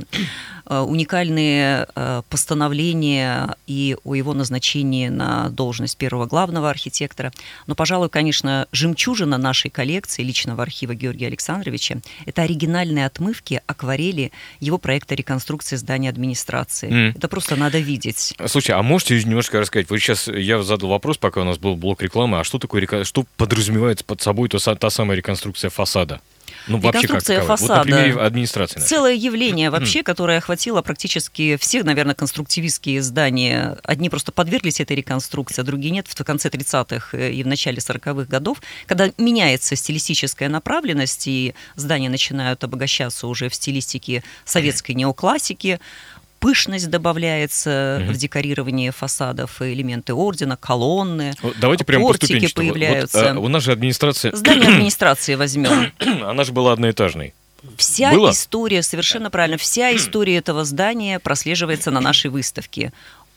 э, 0.66 0.78
уникальные 0.78 1.88
постановления 2.28 3.56
и 3.66 3.96
о 4.04 4.14
его 4.14 4.34
назначении 4.34 5.08
на 5.08 5.48
должность 5.48 5.96
первого 5.96 6.26
главного 6.26 6.70
архитектора. 6.70 7.32
Но, 7.66 7.74
пожалуй, 7.74 8.08
конечно, 8.08 8.68
жемчужина 8.70 9.38
нашей 9.38 9.70
коллекции 9.70 10.22
личного 10.22 10.62
архива 10.62 10.94
Георгия 10.94 11.26
Александровича– 11.26 11.96
это 12.26 12.42
оригинальные 12.42 13.06
отмывки 13.06 13.60
акварели 13.66 14.30
его 14.60 14.78
проекта 14.78 14.99
проекта 15.00 15.14
реконструкции 15.14 15.76
здания 15.76 16.08
администрации. 16.08 16.90
Mm. 16.90 17.16
Это 17.16 17.28
просто 17.28 17.56
надо 17.56 17.78
видеть. 17.78 18.34
Слушай, 18.46 18.72
а 18.72 18.82
можете 18.82 19.22
немножко 19.24 19.60
рассказать? 19.60 19.90
Вот 19.90 19.98
сейчас 19.98 20.28
я 20.28 20.62
задал 20.62 20.90
вопрос, 20.90 21.18
пока 21.18 21.40
у 21.40 21.44
нас 21.44 21.58
был 21.58 21.76
блок 21.76 22.02
рекламы, 22.02 22.40
а 22.40 22.44
что 22.44 22.58
такое, 22.58 23.04
что 23.04 23.24
подразумевается 23.36 24.04
под 24.04 24.20
собой 24.20 24.48
та, 24.48 24.74
та 24.74 24.90
самая 24.90 25.16
реконструкция 25.16 25.70
фасада? 25.70 26.20
Ну, 26.66 26.78
вообще 26.78 27.02
Реконструкция 27.02 27.38
как 27.38 27.46
фасада. 27.46 27.74
Вот 27.74 27.88
на 27.88 27.96
примере 27.96 28.20
администрации. 28.20 28.80
Целое 28.80 29.14
явление 29.14 29.70
вообще, 29.70 30.02
которое 30.02 30.38
охватило 30.38 30.82
практически 30.82 31.56
всех, 31.56 31.84
наверное, 31.84 32.14
конструктивистские 32.14 33.02
здания. 33.02 33.78
Одни 33.82 34.08
просто 34.08 34.32
подверглись 34.32 34.80
этой 34.80 34.96
реконструкции, 34.96 35.62
а 35.62 35.64
другие 35.64 35.90
нет. 35.90 36.06
В 36.08 36.24
конце 36.24 36.48
30-х 36.48 37.16
и 37.16 37.42
в 37.42 37.46
начале 37.46 37.78
40-х 37.78 38.28
годов, 38.28 38.62
когда 38.86 39.10
меняется 39.18 39.76
стилистическая 39.76 40.48
направленность, 40.48 41.26
и 41.26 41.54
здания 41.76 42.08
начинают 42.08 42.62
обогащаться 42.64 43.26
уже 43.26 43.48
в 43.48 43.54
стилистике 43.54 44.22
советской 44.44 44.92
неоклассики, 44.92 45.80
пышность 46.40 46.90
добавляется 46.90 48.00
угу. 48.02 48.12
в 48.12 48.16
декорировании 48.16 48.90
фасадов, 48.90 49.62
элементы 49.62 50.14
ордена, 50.14 50.56
колонны, 50.56 51.34
Давайте 51.60 51.84
прямо 51.84 52.06
портики 52.06 52.52
появляются. 52.52 53.34
Вот, 53.34 53.36
а, 53.36 53.40
у 53.40 53.48
нас 53.48 53.62
же 53.62 53.72
администрация... 53.72 54.34
Здание 54.34 54.68
администрации 54.72 55.34
возьмем. 55.34 55.92
Она 56.24 56.44
же 56.44 56.52
была 56.52 56.72
одноэтажной. 56.72 57.34
Вся 57.76 58.12
Было? 58.12 58.30
история, 58.30 58.82
совершенно 58.82 59.30
правильно, 59.30 59.58
вся 59.58 59.94
история 59.94 60.36
этого 60.36 60.64
здания 60.64 61.18
прослеживается 61.18 61.90
на 61.90 62.00
нашей 62.00 62.30
выставке 62.30 62.92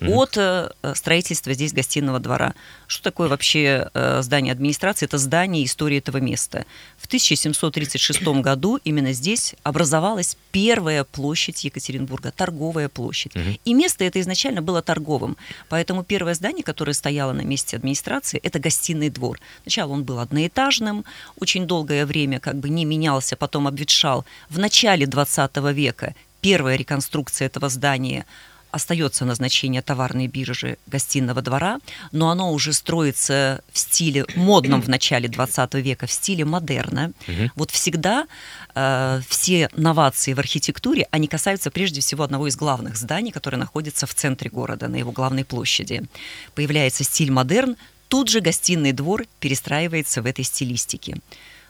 от 0.10 0.38
э, 0.38 0.69
строительства 0.95 1.53
здесь 1.53 1.74
гостиного 1.74 2.19
двора. 2.19 2.53
Что 2.88 3.03
такое 3.03 3.27
вообще 3.27 3.89
э, 3.93 4.22
здание 4.22 4.51
администрации? 4.51 5.05
Это 5.05 5.17
здание 5.17 5.65
истории 5.65 5.98
этого 5.98 6.17
места. 6.17 6.65
В 6.98 7.05
1736 7.05 8.22
году 8.41 8.79
именно 8.83 9.13
здесь 9.13 9.55
образовалась 9.63 10.38
первая 10.51 11.03
площадь 11.03 11.63
Екатеринбурга, 11.63 12.31
торговая 12.31 12.89
площадь. 12.89 13.36
Угу. 13.36 13.60
И 13.65 13.74
место 13.74 14.03
это 14.03 14.19
изначально 14.22 14.62
было 14.62 14.81
торговым. 14.81 15.38
Поэтому 15.69 16.03
первое 16.03 16.33
здание, 16.33 16.63
которое 16.63 16.93
стояло 16.93 17.33
на 17.33 17.41
месте 17.41 17.77
администрации, 17.77 18.39
это 18.43 18.60
гостиный 18.60 19.10
двор. 19.10 19.39
Сначала 19.63 19.91
он 19.91 20.03
был 20.03 20.19
одноэтажным, 20.19 21.05
очень 21.39 21.67
долгое 21.67 22.05
время 22.05 22.39
как 22.39 22.55
бы 22.55 22.69
не 22.69 22.86
менялся, 22.86 23.36
потом 23.36 23.67
обветшал. 23.67 24.25
В 24.50 24.60
начале 24.60 25.05
20 25.05 25.57
века 25.74 26.15
первая 26.41 26.75
реконструкция 26.75 27.48
этого 27.48 27.69
здания– 27.69 28.25
остается 28.74 29.24
назначение 29.24 29.84
товарной 29.84 30.27
биржи 30.27 30.77
гостиного 30.88 31.44
двора, 31.44 31.79
но 32.12 32.31
оно 32.31 32.51
уже 32.51 32.74
строится 32.74 33.62
в 33.72 33.77
стиле 33.77 34.25
модном 34.36 34.81
в 34.81 34.90
начале 34.90 35.29
20 35.29 35.75
века, 35.75 36.07
в 36.07 36.12
стиле 36.12 36.44
модерна. 36.44 37.12
Угу. 37.27 37.51
Вот 37.55 37.70
всегда 37.70 38.25
э, 38.74 39.22
все 39.29 39.70
новации 39.75 40.33
в 40.33 40.40
архитектуре, 40.40 41.07
они 41.12 41.27
касаются 41.27 41.70
прежде 41.70 42.01
всего 42.01 42.24
одного 42.24 42.48
из 42.48 42.55
главных 42.55 42.98
зданий, 42.98 43.31
которое 43.31 43.57
находится 43.57 44.07
в 44.07 44.16
центре 44.16 44.50
города, 44.50 44.88
на 44.88 44.96
его 44.96 45.12
главной 45.12 45.46
площади. 45.46 46.01
Появляется 46.55 47.03
стиль 47.03 47.31
модерн, 47.31 47.75
тут 48.07 48.29
же 48.29 48.40
гостиный 48.40 48.92
двор 48.92 49.25
перестраивается 49.40 50.24
в 50.24 50.25
этой 50.25 50.44
стилистике. 50.44 51.18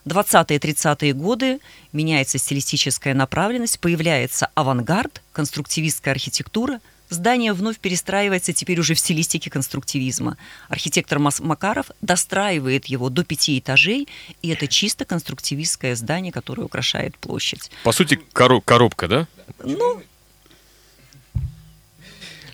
20-е 0.06 0.58
30-е 0.58 1.14
годы 1.14 1.60
меняется 1.92 2.38
стилистическая 2.38 3.14
направленность, 3.14 3.80
появляется 3.80 4.48
авангард, 4.56 5.22
конструктивистская 5.34 6.14
архитектура– 6.14 6.80
Здание 7.14 7.54
вновь 7.54 7.78
перестраивается 7.78 8.54
теперь 8.54 8.80
уже 8.80 8.96
в 8.96 9.00
стилистике 9.00 9.52
конструктивизма. 9.52 10.36
Архитектор 10.68 11.20
Макаров 11.20 11.92
достраивает 12.02 12.86
его 12.88 13.10
до 13.10 13.24
пяти 13.24 13.60
этажей, 13.60 14.08
и 14.42 14.50
это 14.50 14.68
чисто 14.68 15.06
конструктивистское 15.06 15.96
здание, 15.96 16.32
которое 16.32 16.64
украшает 16.64 17.16
площадь. 17.20 17.70
По 17.84 17.92
сути, 17.92 18.20
короб 18.34 18.66
коробка, 18.66 19.08
да? 19.08 19.28
Ну, 19.64 20.02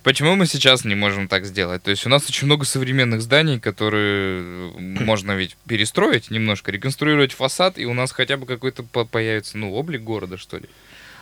Почему 0.03 0.35
мы 0.35 0.45
сейчас 0.45 0.85
не 0.85 0.95
можем 0.95 1.27
так 1.27 1.45
сделать? 1.45 1.83
То 1.83 1.91
есть 1.91 2.05
у 2.05 2.09
нас 2.09 2.27
очень 2.27 2.45
много 2.45 2.65
современных 2.65 3.21
зданий, 3.21 3.59
которые 3.59 4.71
можно 4.77 5.33
ведь 5.33 5.55
перестроить 5.67 6.31
немножко, 6.31 6.71
реконструировать 6.71 7.33
фасад, 7.33 7.77
и 7.77 7.85
у 7.85 7.93
нас 7.93 8.11
хотя 8.11 8.37
бы 8.37 8.45
какой-то 8.45 8.83
появится, 8.83 9.57
ну, 9.57 9.73
облик 9.73 10.01
города, 10.01 10.37
что 10.37 10.57
ли. 10.57 10.69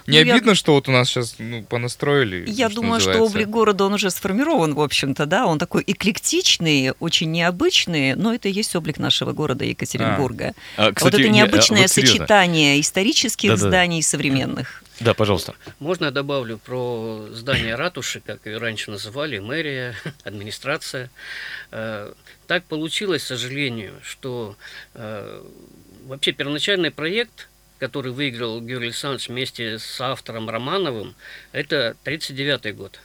Не 0.08 0.24
ну, 0.24 0.32
обидно, 0.32 0.50
я... 0.52 0.56
что 0.56 0.74
вот 0.74 0.88
у 0.88 0.92
нас 0.92 1.10
сейчас 1.10 1.36
ну, 1.38 1.64
понастроили? 1.64 2.50
Я 2.50 2.70
что 2.70 2.78
думаю, 2.78 2.94
называется. 2.96 3.26
что 3.26 3.32
облик 3.32 3.50
города, 3.50 3.84
он 3.84 3.94
уже 3.94 4.10
сформирован, 4.10 4.74
в 4.74 4.82
общем-то, 4.82 5.26
да, 5.26 5.46
он 5.46 5.60
такой 5.60 5.84
эклектичный, 5.86 6.94
очень 7.00 7.30
необычный, 7.32 8.16
но 8.16 8.34
это 8.34 8.48
и 8.48 8.52
есть 8.54 8.74
облик 8.76 9.00
нашего 9.00 9.34
города 9.34 9.66
Екатеринбурга. 9.66 10.54
А. 10.78 10.88
А, 10.88 10.94
кстати, 10.94 11.14
вот 11.14 11.20
это 11.22 11.30
необычное 11.30 11.80
не, 11.80 11.84
вот 11.84 11.92
сочетание 11.92 12.80
исторических 12.80 13.50
да, 13.50 13.58
зданий 13.58 13.98
да. 13.98 14.00
и 14.00 14.02
современных. 14.02 14.84
Да, 15.02 15.14
пожалуйста. 15.14 15.56
Можно 15.80 16.06
я 16.06 16.12
добавлю 16.12 16.58
про 16.58 17.28
здание 17.32 17.76
ратуши, 17.76 18.22
как 18.26 18.48
и 18.48 18.52
раньше 18.52 18.92
называли, 18.92 19.40
мэрия, 19.40 19.94
администрация. 20.24 21.12
Э, 21.72 22.14
так 22.48 22.64
получилось, 22.64 23.24
к 23.24 23.28
сожалению, 23.28 23.94
что 24.04 24.56
э, 24.94 25.44
вообще 26.06 26.32
первоначальный 26.32 26.92
проект 26.92 27.50
который 27.80 28.12
выиграл 28.12 28.62
Георгий 28.62 28.88
Александрович 28.88 29.30
вместе 29.30 29.80
с 29.80 30.02
автором 30.02 30.50
Романовым, 30.50 31.16
это 31.52 31.96
1939 32.04 32.76
год. 32.76 33.00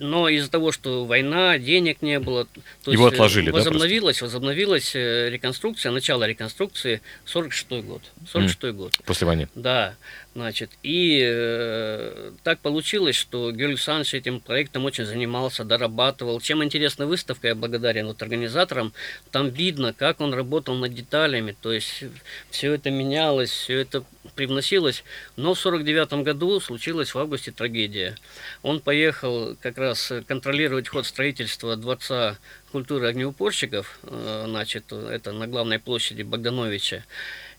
Но 0.00 0.28
из-за 0.28 0.50
того, 0.50 0.72
что 0.72 1.04
война, 1.04 1.58
денег 1.58 2.02
не 2.02 2.18
было, 2.20 2.46
то 2.84 2.92
его 2.92 3.04
есть 3.04 3.12
э, 3.12 3.16
отложили, 3.16 3.50
возобновилась, 3.50 4.20
да, 4.20 4.26
возобновилась 4.26 4.94
э, 4.94 5.30
реконструкция, 5.30 5.92
начало 5.92 6.24
реконструкции 6.24 7.00
46 7.24 7.84
год. 7.84 8.02
46 8.30 8.62
mm. 8.62 8.72
год. 8.72 8.92
После 9.04 9.26
войны. 9.26 9.48
Да. 9.54 9.94
Значит, 10.38 10.70
и 10.84 11.20
э, 11.20 12.30
так 12.44 12.60
получилось, 12.60 13.16
что 13.16 13.50
Георгий 13.50 13.72
Александрович 13.72 14.14
этим 14.14 14.38
проектом 14.38 14.84
очень 14.84 15.04
занимался, 15.04 15.64
дорабатывал. 15.64 16.40
Чем 16.40 16.62
интересна 16.62 17.06
выставка, 17.06 17.48
я 17.48 17.54
благодарен 17.56 18.06
вот 18.06 18.22
организаторам. 18.22 18.92
Там 19.32 19.48
видно, 19.48 19.92
как 19.92 20.20
он 20.20 20.32
работал 20.32 20.76
над 20.76 20.94
деталями, 20.94 21.56
то 21.60 21.72
есть 21.72 22.04
все 22.50 22.74
это 22.74 22.92
менялось, 22.92 23.50
все 23.50 23.80
это 23.80 24.04
привносилось. 24.36 25.02
Но 25.34 25.54
в 25.54 25.58
49 25.58 26.22
году 26.22 26.60
случилась 26.60 27.14
в 27.14 27.18
августе 27.18 27.50
трагедия. 27.50 28.14
Он 28.62 28.78
поехал 28.78 29.07
как 29.12 29.78
раз 29.78 30.12
контролировать 30.26 30.88
ход 30.88 31.06
строительства 31.06 31.76
Дворца 31.76 32.38
культуры 32.72 33.08
огнеупорщиков, 33.08 33.98
э, 34.02 34.44
значит, 34.46 34.92
это 34.92 35.32
на 35.32 35.46
главной 35.46 35.78
площади 35.78 36.22
Богдановича. 36.22 37.04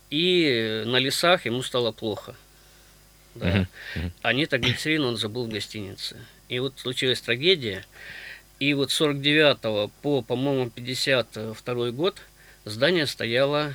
И 0.09 0.83
на 0.85 0.97
лесах 0.97 1.45
ему 1.45 1.61
стало 1.61 1.91
плохо. 1.91 2.35
Да. 3.35 3.47
Uh-huh. 3.47 3.67
Uh-huh. 3.95 4.11
А 4.21 4.33
нитроглицерин 4.33 5.03
он 5.05 5.17
забыл 5.17 5.45
в 5.45 5.49
гостинице. 5.49 6.17
И 6.47 6.59
вот 6.59 6.79
случилась 6.79 7.21
трагедия. 7.21 7.85
И 8.59 8.73
вот 8.73 8.91
с 8.91 8.95
49 8.95 9.91
по, 10.01 10.21
по-моему, 10.21 10.69
52 10.69 11.91
год 11.91 12.21
здание 12.65 13.05
стояло 13.05 13.73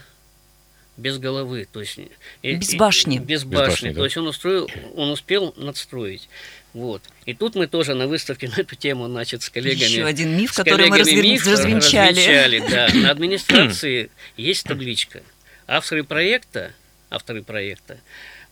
без 0.97 1.19
головы, 1.19 1.67
то 1.71 1.81
есть 1.81 1.99
Без 2.43 2.75
башни. 2.75 3.19
без 3.19 3.43
Без 3.43 3.45
башни, 3.45 3.89
да. 3.91 3.97
то 3.97 4.05
есть 4.05 4.17
он 4.17 4.27
устроил, 4.29 4.69
он 4.95 5.11
успел 5.11 5.53
надстроить, 5.57 6.29
вот. 6.73 7.03
И 7.27 7.35
тут 7.35 7.55
мы 7.57 7.67
тоже 7.67 7.95
на 7.95 8.07
выставке 8.07 8.49
на 8.49 8.61
эту 8.61 8.77
тему, 8.77 9.07
значит, 9.09 9.43
с 9.43 9.51
коллегами. 9.51 9.89
Еще 9.89 10.05
один 10.05 10.37
миф, 10.37 10.53
который 10.55 10.89
мы 10.89 10.99
коллегами 10.99 11.17
разве- 11.17 11.31
миф 11.33 11.47
развенчали. 11.47 12.09
развенчали, 12.11 12.59
да. 12.71 12.89
На 12.95 13.11
администрации 13.11 14.11
есть 14.37 14.65
табличка. 14.65 15.23
Авторы 15.67 16.05
проекта, 16.05 16.73
авторы 17.11 17.43
проекта, 17.43 17.99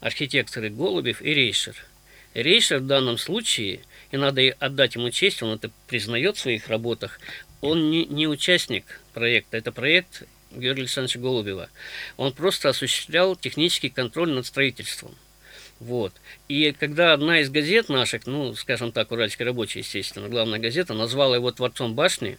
архитекторы 0.00 0.70
Голубев 0.70 1.20
и 1.22 1.32
Рейшер. 1.34 1.76
Рейшер 2.34 2.78
в 2.78 2.86
данном 2.86 3.18
случае, 3.18 3.80
и 4.10 4.16
надо 4.16 4.42
отдать 4.58 4.94
ему 4.94 5.10
честь, 5.10 5.42
он 5.42 5.54
это 5.54 5.70
признает 5.86 6.36
в 6.36 6.40
своих 6.40 6.68
работах, 6.68 7.20
он 7.60 7.90
не, 7.90 8.06
не 8.06 8.26
участник 8.26 9.00
проекта, 9.12 9.58
это 9.58 9.70
проект 9.70 10.22
Георгия 10.56 10.82
Александровича 10.82 11.18
Голубева. 11.20 11.68
Он 12.16 12.32
просто 12.32 12.68
осуществлял 12.68 13.36
технический 13.36 13.88
контроль 13.88 14.30
над 14.30 14.46
строительством. 14.46 15.14
Вот. 15.80 16.12
И 16.48 16.70
когда 16.78 17.12
одна 17.12 17.40
из 17.40 17.50
газет 17.50 17.88
наших, 17.88 18.26
ну, 18.26 18.54
скажем 18.54 18.92
так, 18.92 19.10
Уральский 19.10 19.44
рабочий, 19.44 19.80
естественно, 19.80 20.28
главная 20.28 20.60
газета, 20.60 20.94
назвала 20.94 21.34
его 21.34 21.50
творцом 21.50 21.94
башни, 21.94 22.38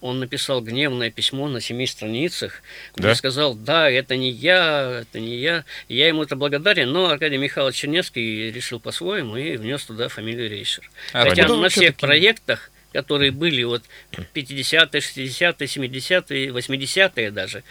он 0.00 0.20
написал 0.20 0.60
гневное 0.60 1.10
письмо 1.10 1.48
на 1.48 1.60
семи 1.60 1.88
страницах, 1.88 2.62
где 2.94 3.08
Да? 3.08 3.14
сказал, 3.16 3.54
да, 3.54 3.90
это 3.90 4.16
не 4.16 4.30
я, 4.30 5.00
это 5.02 5.18
не 5.18 5.34
я. 5.38 5.64
И 5.88 5.96
я 5.96 6.06
ему 6.06 6.22
это 6.22 6.36
благодарен, 6.36 6.92
но 6.92 7.08
Аркадий 7.08 7.38
Михайлович 7.38 7.76
Чернецкий 7.76 8.52
решил 8.52 8.78
по-своему 8.78 9.36
и 9.36 9.56
внес 9.56 9.84
туда 9.84 10.08
фамилию 10.08 10.48
Рейшер. 10.48 10.88
А 11.14 11.24
Хотя 11.28 11.48
на 11.48 11.68
всех 11.68 11.82
всё-таки- 11.82 12.06
проектах, 12.06 12.70
которые 12.94 13.32
были 13.32 13.64
вот 13.64 13.82
50-е, 14.12 15.00
60-е, 15.00 15.66
70-е, 15.66 16.48
80-е 16.50 17.30
даже, 17.32 17.64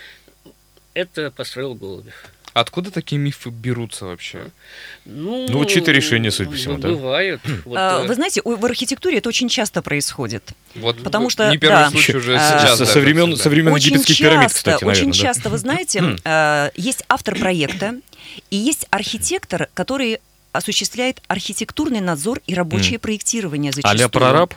это 0.93 1.31
построил 1.31 1.73
Голубев. 1.73 2.13
Откуда 2.53 2.91
такие 2.91 3.19
мифы 3.19 3.49
берутся 3.49 4.05
вообще? 4.05 4.51
Ну, 5.05 5.47
Ну, 5.49 5.65
чьи-то 5.65 5.91
решения, 5.91 6.29
судя 6.29 6.51
по 6.51 6.55
всему, 6.55 6.75
ну, 6.75 6.81
да? 6.81 6.89
Бывают. 6.89 7.41
Вот, 7.65 7.77
А, 7.77 8.03
э, 8.03 8.07
Вы 8.07 8.13
знаете, 8.13 8.41
в 8.43 8.65
архитектуре 8.65 9.17
это 9.17 9.29
очень 9.29 9.49
часто 9.49 9.81
происходит. 9.81 10.51
Вот 10.75 11.01
Потому 11.01 11.31
что, 11.31 11.49
не 11.49 11.57
первый 11.57 11.85
да. 11.85 11.89
случай 11.89 12.15
уже 12.15 12.35
А, 12.35 12.59
сейчас. 12.59 12.77
со, 12.77 12.85
да, 12.85 12.91
со 12.91 12.99
времен, 12.99 13.35
со 13.37 13.49
времен 13.49 13.71
очень 13.71 13.87
египетских 13.93 14.17
часто, 14.17 14.29
пирамид, 14.29 14.53
кстати, 14.53 14.83
очень 14.83 14.87
наверное, 14.87 15.13
да. 15.13 15.19
часто, 15.19 15.49
вы 15.49 15.57
знаете, 15.57 16.17
э, 16.23 16.69
есть 16.75 17.03
автор 17.09 17.39
проекта 17.39 17.95
и 18.51 18.55
есть 18.57 18.85
архитектор, 18.91 19.69
который 19.73 20.19
осуществляет 20.51 21.23
архитектурный 21.27 22.01
надзор 22.01 22.39
и 22.45 22.53
рабочее 22.53 22.99
проектирование 22.99 23.71
зачастую. 23.71 23.91
А-ля 23.99 24.09
прораб? 24.09 24.53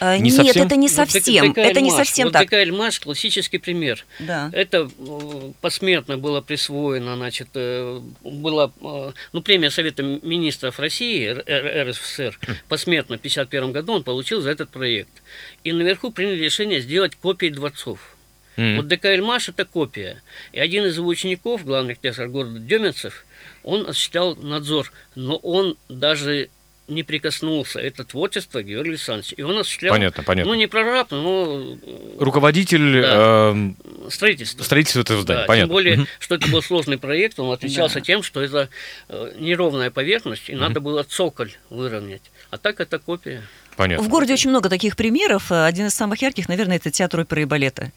Э, 0.00 0.16
Не 0.18 0.30
Нет, 0.30 0.34
совсем? 0.34 0.66
это 0.66 0.76
не 0.76 0.88
вот 0.88 0.96
совсем. 0.96 1.52
ДК 1.52 1.58
это 1.58 1.80
не 1.80 1.90
совсем 1.90 2.26
вот 2.26 2.32
так. 2.32 2.46
ДК 2.46 2.54
«Эльмаш» 2.54 3.00
классический 3.00 3.58
пример. 3.58 4.04
Да. 4.20 4.50
Это 4.52 4.88
э, 4.98 5.52
посмертно 5.60 6.18
было 6.18 6.40
присвоено, 6.40 7.16
значит, 7.16 7.48
э, 7.54 8.00
была, 8.22 8.72
э, 8.80 9.12
ну, 9.32 9.42
премия 9.42 9.70
Совета 9.70 10.02
Министров 10.02 10.78
России, 10.78 11.28
РСФСР, 11.28 12.38
посмертно 12.68 13.16
в 13.16 13.20
1951 13.20 13.72
году 13.72 13.92
он 13.94 14.04
получил 14.04 14.40
за 14.40 14.50
этот 14.50 14.70
проект. 14.70 15.22
И 15.64 15.72
наверху 15.72 16.10
приняли 16.10 16.44
решение 16.44 16.80
сделать 16.80 17.16
копии 17.16 17.48
дворцов. 17.48 18.16
М. 18.56 18.76
Вот 18.76 18.88
ДК 18.88 19.06
«Эльмаш»– 19.06 19.48
это 19.50 19.64
копия. 19.64 20.22
И 20.52 20.58
один 20.58 20.84
из 20.84 20.96
его 20.96 21.08
учеников, 21.08 21.64
главный 21.64 21.92
архитектор 21.92 22.28
города 22.28 22.58
Демецев, 22.58 23.24
он 23.62 23.88
осуществлял 23.88 24.34
надзор, 24.36 24.92
но 25.14 25.36
он 25.36 25.76
даже 25.88 26.50
не 26.88 27.02
прикоснулся. 27.02 27.78
Это 27.80 28.04
творчество 28.04 28.62
Георгия 28.62 28.90
Александровича. 28.92 29.34
И 29.36 29.42
он 29.42 29.58
осуществлял, 29.58 29.94
Понятно, 29.94 30.22
понятно. 30.22 30.52
ну, 30.52 30.58
не 30.58 30.66
прораб, 30.66 31.10
но 31.10 31.76
э, 31.82 32.16
Руководитель 32.18 33.02
Да. 33.02 33.50
эм, 33.52 33.76
строительство. 34.10 34.62
строительства 34.62 35.00
этого 35.00 35.22
здания, 35.22 35.40
Да, 35.42 35.46
понятно. 35.46 35.66
Тем 35.68 35.72
более, 35.74 36.06
что 36.18 36.34
это 36.34 36.48
был 36.48 36.62
сложный 36.62 36.98
проект, 36.98 37.38
он 37.38 37.52
отличался 37.52 37.96
Да. 37.96 38.00
тем, 38.00 38.22
что 38.22 38.40
это 38.40 38.68
э, 39.08 39.32
неровная 39.38 39.90
поверхность, 39.90 40.48
и 40.48 40.54
надо 40.54 40.80
было 40.80 41.02
цоколь 41.02 41.52
выровнять. 41.70 42.22
А 42.50 42.58
так 42.58 42.80
это 42.80 42.98
копия. 42.98 43.42
Понятно. 43.76 44.04
В 44.04 44.08
городе 44.08 44.32
очень 44.32 44.50
много 44.50 44.68
таких 44.68 44.96
примеров. 44.96 45.52
Э, 45.52 45.66
Один 45.66 45.86
из 45.86 45.94
самых 45.94 46.22
ярких, 46.22 46.48
наверное, 46.48 46.76
это 46.76 46.90
театр 46.90 47.20
оперы 47.20 47.42
и 47.42 47.44
балета. 47.44 47.92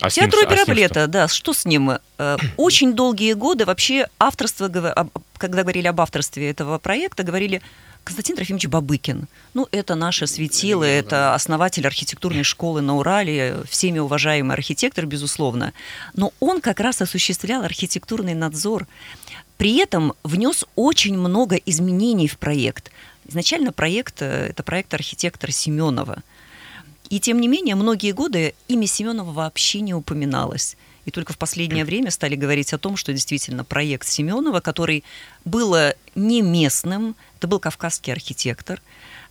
А 0.00 0.04
ним 0.06 0.10
Театр 0.10 0.30
что- 0.30 0.40
а 0.40 0.42
оперы 0.46 0.56
ним 0.58 0.62
что? 0.64 0.72
балета, 0.74 1.06
да, 1.08 1.26
что 1.28 1.52
с 1.52 1.64
ним? 1.64 1.90
Э, 2.18 2.36
Очень 2.56 2.92
долгие 2.94 3.32
годы 3.32 3.64
вообще 3.64 4.06
авторство, 4.20 4.68
когда 5.38 5.62
говорили 5.62 5.88
об 5.88 6.00
авторстве 6.00 6.50
этого 6.50 6.78
проекта, 6.78 7.24
говорили 7.24 7.62
Константин 8.08 8.36
Трофимович 8.36 8.68
Бабыкин. 8.68 9.28
Ну, 9.52 9.68
это 9.70 9.94
наше 9.94 10.26
светило, 10.26 10.82
это 10.82 11.34
основатель 11.34 11.86
архитектурной 11.86 12.42
школы 12.42 12.80
на 12.80 12.96
Урале, 12.96 13.58
всеми 13.68 13.98
уважаемый 13.98 14.54
архитектор, 14.54 15.04
безусловно. 15.04 15.74
Но 16.14 16.32
он 16.40 16.62
как 16.62 16.80
раз 16.80 17.02
осуществлял 17.02 17.64
архитектурный 17.64 18.32
надзор. 18.32 18.86
При 19.58 19.76
этом 19.76 20.14
внес 20.24 20.64
очень 20.74 21.18
много 21.18 21.56
изменений 21.56 22.28
в 22.28 22.38
проект. 22.38 22.90
Изначально 23.26 23.72
проект, 23.72 24.22
э, 24.22 24.46
это 24.48 24.62
проект 24.62 24.94
архитектора 24.94 25.50
Семенова. 25.50 26.22
И 27.10 27.20
тем 27.20 27.42
не 27.42 27.48
менее, 27.48 27.74
многие 27.74 28.12
годы 28.12 28.54
имя 28.68 28.86
Семенова 28.86 29.32
вообще 29.32 29.82
не 29.82 29.92
упоминалось. 29.92 30.78
И 31.08 31.10
только 31.10 31.32
в 31.32 31.38
последнее 31.38 31.86
время 31.86 32.10
стали 32.10 32.36
говорить 32.36 32.74
о 32.74 32.78
том, 32.78 32.96
что 32.96 33.14
действительно 33.14 33.64
проект 33.64 34.06
Семенова, 34.06 34.60
который 34.60 35.04
был 35.46 35.74
не 36.18 36.42
местным, 36.42 37.16
это 37.38 37.46
был 37.46 37.60
кавказский 37.60 38.12
архитектор, 38.12 38.82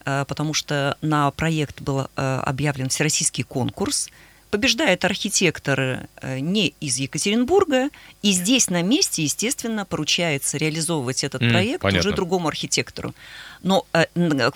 э, 0.05 0.25
потому 0.27 0.53
что 0.53 0.97
на 1.01 1.29
проект 1.31 1.81
был 1.81 2.07
э, 2.15 2.41
объявлен 2.45 2.89
всероссийский 2.89 3.43
конкурс. 3.43 4.09
Побеждает 4.49 5.03
архитектор 5.03 6.07
э, 6.21 6.39
не 6.39 6.73
из 6.79 6.95
Екатеринбурга, 6.97 7.89
и 8.21 8.31
здесь 8.31 8.69
на 8.69 8.81
месте, 8.81 9.23
естественно, 9.23 9.83
поручается 9.83 10.55
реализовывать 10.57 11.25
этот 11.25 11.41
М, 11.41 11.49
проект 11.49 11.81
понятно. 11.81 11.99
уже 11.99 12.15
другому 12.15 12.47
архитектору. 12.47 13.13
Но, 13.61 13.85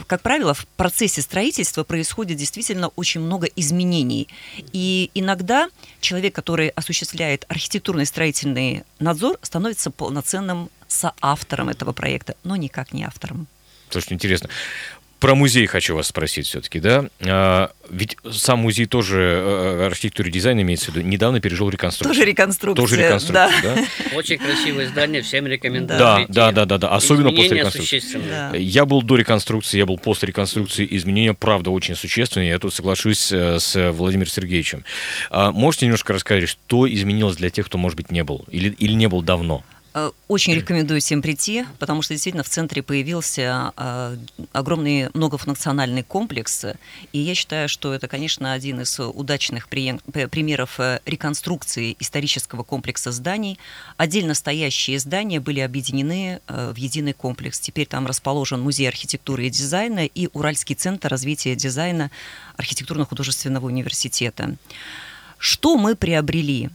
как 0.07 0.21
правило, 0.21 0.53
в 0.53 0.65
процессе 0.77 1.21
строительства 1.21 1.83
происходит 1.83 2.37
действительно 2.37 2.87
очень 2.95 3.19
много 3.19 3.47
изменений. 3.47 4.29
И 4.71 5.11
иногда 5.13 5.67
человек, 5.99 6.33
который 6.35 6.69
осуществляет 6.69 7.43
архитектурный 7.49 8.05
строительный 8.05 8.83
надзор, 8.99 9.39
становится 9.41 9.91
полноценным 9.91 10.69
соавтором 10.91 11.69
этого 11.69 11.93
проекта, 11.93 12.35
но 12.43 12.55
никак 12.55 12.93
не 12.93 13.03
автором. 13.03 13.47
Слушайте, 13.89 14.15
интересно. 14.15 14.49
Про 15.21 15.35
музей 15.35 15.67
хочу 15.67 15.95
вас 15.95 16.07
спросить 16.07 16.47
все-таки, 16.47 16.79
да? 16.79 17.05
А, 17.19 17.69
ведь 17.91 18.17
сам 18.31 18.57
музей 18.61 18.87
тоже 18.87 19.19
э, 19.21 19.85
архитектуры 19.85 20.29
и 20.29 20.31
дизайна 20.31 20.61
имеется 20.61 20.91
в 20.91 20.95
виду, 20.95 21.07
недавно 21.07 21.39
пережил 21.39 21.69
реконструкцию. 21.69 22.15
Тоже 22.15 22.27
реконструкция. 22.27 22.81
Тоже 22.83 22.95
реконструкция, 22.97 23.61
да. 23.61 23.75
да? 23.75 23.85
Очень 24.17 24.39
красивое 24.39 24.87
здание, 24.87 25.21
всем 25.21 25.45
рекомендую. 25.45 25.99
Да, 25.99 26.25
да, 26.27 26.51
да, 26.51 26.65
да, 26.65 26.79
да. 26.79 26.87
Особенно 26.89 27.29
после 27.29 27.57
реконструкции. 27.57 28.01
Да. 28.27 28.57
Я 28.57 28.85
был 28.85 29.03
до 29.03 29.15
реконструкции, 29.15 29.77
я 29.77 29.85
был 29.85 29.99
после 29.99 30.29
реконструкции. 30.29 30.87
Изменения, 30.89 31.35
правда, 31.35 31.69
очень 31.69 31.95
существенные. 31.95 32.49
Я 32.49 32.57
тут 32.57 32.73
соглашусь 32.73 33.31
э, 33.31 33.59
с 33.59 33.91
Владимиром 33.91 34.31
Сергеевичем. 34.31 34.83
А 35.29 35.51
можете 35.51 35.85
немножко 35.85 36.13
рассказать, 36.13 36.49
что 36.49 36.91
изменилось 36.91 37.35
для 37.35 37.51
тех, 37.51 37.67
кто, 37.67 37.77
может 37.77 37.95
быть, 37.95 38.09
не 38.09 38.23
был 38.23 38.43
или, 38.49 38.69
или 38.69 38.93
не 38.93 39.07
был 39.07 39.21
давно? 39.21 39.63
Э, 39.93 40.11
Очень 40.27 40.53
рекомендую 40.53 41.01
всем 41.01 41.21
прийти, 41.21 41.65
потому 41.79 42.01
что 42.01 42.13
действительно 42.13 42.43
в 42.43 42.49
центре 42.49 42.81
появился 42.81 43.73
э, 43.75 44.17
огромный 44.53 45.09
многофункциональный 45.13 46.03
комплекс. 46.03 46.65
И 47.11 47.19
я 47.19 47.35
считаю, 47.35 47.67
что 47.67 47.93
это, 47.93 48.07
конечно, 48.07 48.53
один 48.53 48.81
из 48.81 48.99
удачных 48.99 49.67
примеров 49.67 50.79
э, 50.79 50.99
реконструкции 51.05 51.97
исторического 51.99 52.63
комплекса 52.63 53.11
зданий. 53.11 53.59
Отдельно 53.97 54.33
стоящие 54.33 54.97
здания 54.97 55.41
были 55.41 55.59
объединены 55.59 56.39
в 56.47 56.75
единый 56.75 57.13
комплекс. 57.13 57.59
Теперь 57.59 57.87
там 57.87 58.07
расположен 58.07 58.61
музей 58.61 58.87
архитектуры 58.87 59.47
и 59.47 59.49
дизайна 59.49 60.05
и 60.05 60.29
Уральский 60.33 60.75
центр 60.75 61.09
развития 61.09 61.55
дизайна 61.55 62.11
архитектурно-художественного 62.55 63.65
университета. 63.65 64.55
Что 65.37 65.75
мы 65.75 65.95
приобрели? 65.95 66.69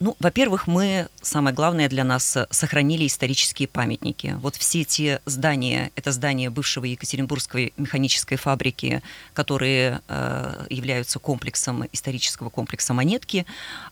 Ну, 0.00 0.16
во-первых, 0.18 0.66
мы, 0.66 1.08
самое 1.20 1.54
главное 1.54 1.86
для 1.86 2.04
нас, 2.04 2.38
сохранили 2.50 3.06
исторические 3.06 3.68
памятники. 3.68 4.34
Вот 4.40 4.56
все 4.56 4.84
те 4.84 5.20
здания, 5.26 5.90
это 5.94 6.10
здания 6.10 6.48
бывшего 6.48 6.86
Екатеринбургской 6.86 7.74
механической 7.76 8.36
фабрики, 8.36 9.02
которые 9.34 10.00
э, 10.08 10.66
являются 10.70 11.18
комплексом, 11.18 11.84
исторического 11.92 12.48
комплекса 12.48 12.94
«Монетки», 12.94 13.44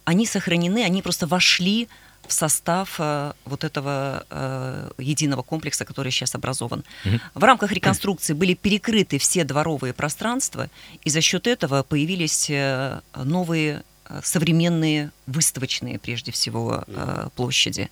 они 0.05 0.25
сохранены, 0.25 0.83
они 0.83 1.03
просто 1.03 1.27
вошли 1.27 1.89
в 2.27 2.33
состав 2.33 2.97
э, 2.99 3.33
вот 3.45 3.65
этого 3.65 4.25
э, 4.31 4.91
единого 4.97 5.43
комплекса, 5.43 5.85
который 5.85 6.11
сейчас 6.11 6.35
образован. 6.35 6.85
Мгм. 7.05 7.21
В 7.35 7.45
рамках 7.45 7.71
реконструкции 7.73 8.33
были 8.33 8.55
перекрыты 8.55 9.19
все 9.19 9.45
дворовые 9.45 9.93
пространства, 9.93 10.71
и 11.05 11.11
за 11.11 11.21
счет 11.21 11.47
этого 11.47 11.83
появились 11.83 12.49
э, 12.49 13.01
новые 13.15 13.83
современные 14.23 15.11
выставочные, 15.27 15.99
прежде 15.99 16.33
всего, 16.33 16.85
э, 16.87 17.29
площади. 17.37 17.91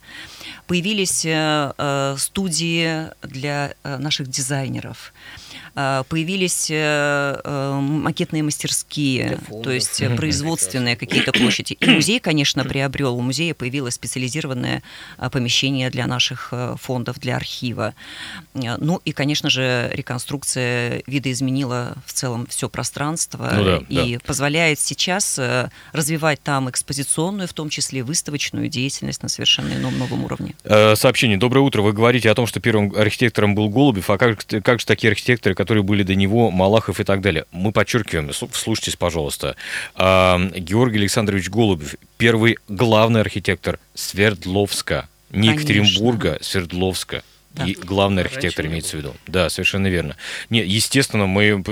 Появились 0.67 1.25
э, 1.25 2.15
студии 2.19 3.07
для 3.23 3.75
наших 3.85 4.29
дизайнеров. 4.29 5.13
А, 5.79 6.05
появились 6.05 6.71
э, 6.71 7.39
э, 7.45 7.81
макетные 7.81 8.43
мастерские, 8.43 9.39
то 9.63 9.71
есть 9.71 10.03
производственные 10.17 10.97
какие-то 10.97 11.33
площади. 11.33 11.75
И 11.75 11.91
музей, 11.91 12.19
конечно, 12.19 12.65
приобрел. 12.65 13.15
У 13.15 13.21
музея 13.21 13.53
появилось 13.53 13.95
специализированное 13.95 14.83
помещение 15.31 15.91
для 15.91 16.07
наших 16.07 16.49
э, 16.53 16.77
фондов, 16.81 17.21
для 17.21 17.37
архива. 17.37 17.95
Ну 18.55 19.03
и, 19.05 19.13
конечно 19.13 19.51
же, 19.51 19.91
реконструкция 19.93 21.03
видоизменила 21.07 21.95
в 22.07 22.15
целом 22.15 22.47
все 22.47 22.71
пространство 22.71 23.53
ну, 23.55 23.65
да, 23.65 23.77
и 23.91 24.15
да. 24.15 24.21
позволяет 24.25 24.81
сейчас 24.81 25.39
развивать 25.93 26.43
там 26.43 26.71
экспозиционную, 26.71 27.49
в 27.49 27.53
том 27.53 27.69
числе 27.69 28.03
выставочную 28.03 28.69
деятельность 28.69 29.23
на 29.23 29.29
совершенно 29.29 29.75
ином 29.75 29.99
новом 29.99 30.25
уровне. 30.25 30.55
Сообщение. 30.65 31.37
Доброе 31.37 31.61
утро. 31.61 31.83
Вы 31.83 31.93
говорите 31.93 32.31
о 32.31 32.35
том, 32.35 32.47
что 32.47 32.61
первым 32.61 32.95
архитектором 32.97 33.55
был 33.55 33.69
Голубев, 33.69 34.09
а 34.09 34.17
как, 34.17 34.47
как 34.65 34.81
же 34.81 34.87
такие 34.87 35.11
архитекторы, 35.11 35.46
которые 35.55 35.85
были 35.85 36.03
до 36.03 36.15
него, 36.15 36.51
Малахов 36.51 37.01
и 37.01 37.05
так 37.05 37.21
далее. 37.21 37.45
Мы 37.53 37.73
подчеркиваем, 37.73 38.33
слушайтесь, 38.33 38.97
пожалуйста, 38.97 39.57
Георгий 39.97 40.99
Александрович 40.99 41.49
Голубев, 41.49 41.95
первый 42.19 42.57
главный 42.69 43.21
архитектор 43.21 43.79
Свердловска, 43.95 45.09
не. 45.31 45.49
Екатеринбурга, 45.49 46.39
Свердловска 46.41 47.23
и 47.65 47.75
главный 47.75 48.23
архитектор 48.23 48.67
имеется 48.67 48.97
в 48.97 49.01
виду. 49.01 49.15
Да, 49.27 49.49
совершенно 49.49 49.87
верно. 49.87 50.17
Не, 50.51 50.61
естественно, 50.61 51.27
мы, 51.27 51.63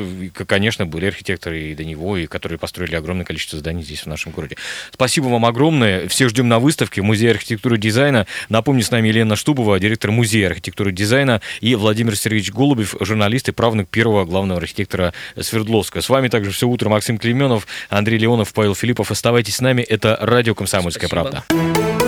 конечно, 0.47 0.87
были 0.87 1.07
архитекторы 1.07 1.71
и 1.71 1.75
до 1.75 1.85
него, 1.85 2.17
и 2.17 2.27
которые 2.27 2.59
построили 2.59 2.95
огромное 2.95 3.25
количество 3.25 3.59
зданий 3.59 3.83
здесь, 3.83 4.01
в 4.01 4.07
нашем 4.07 4.33
городе. 4.33 4.57
Спасибо 4.93 5.27
вам 5.27 5.45
огромное. 5.45 6.09
Всех 6.09 6.31
ждем 6.31 6.49
на 6.49 6.59
выставке 6.59 7.01
в 7.01 7.05
Музее 7.05 7.31
архитектуры 7.31 7.77
и 7.77 7.81
дизайна. 7.81 8.27
Напомню, 8.49 8.83
с 8.83 8.91
нами 8.91 9.09
Елена 9.09 9.37
Штубова, 9.37 9.79
директор 9.79 10.11
Музея 10.11 10.49
архитектуры 10.49 10.91
и 10.91 10.95
дизайна, 10.95 11.41
и 11.61 11.75
Владимир 11.75 12.17
Сергеевич 12.17 12.53
Голубев, 12.53 12.95
журналист 13.01 13.49
и 13.49 13.53
правнук 13.53 13.89
первого 13.89 14.25
главного 14.25 14.61
архитектора 14.61 15.13
Свердловска. 15.39 16.01
С 16.01 16.09
вами 16.09 16.29
также 16.29 16.51
все 16.51 16.69
утро 16.69 16.89
Максим 16.89 17.19
Клеменов, 17.19 17.67
Андрей 17.89 18.19
Леонов, 18.19 18.53
Павел 18.53 18.75
Филиппов. 18.75 19.11
Оставайтесь 19.11 19.57
с 19.57 19.61
нами. 19.61 19.83
Это 19.83 20.17
радио 20.21 20.55
«Комсомольская 20.55 21.09
Спасибо. 21.09 21.43
правда». 21.45 22.04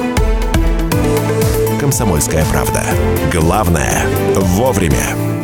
«Комсомольская 1.87 2.45
правда». 2.47 2.83
Главное– 3.31 4.09
вовремя. 4.35 5.36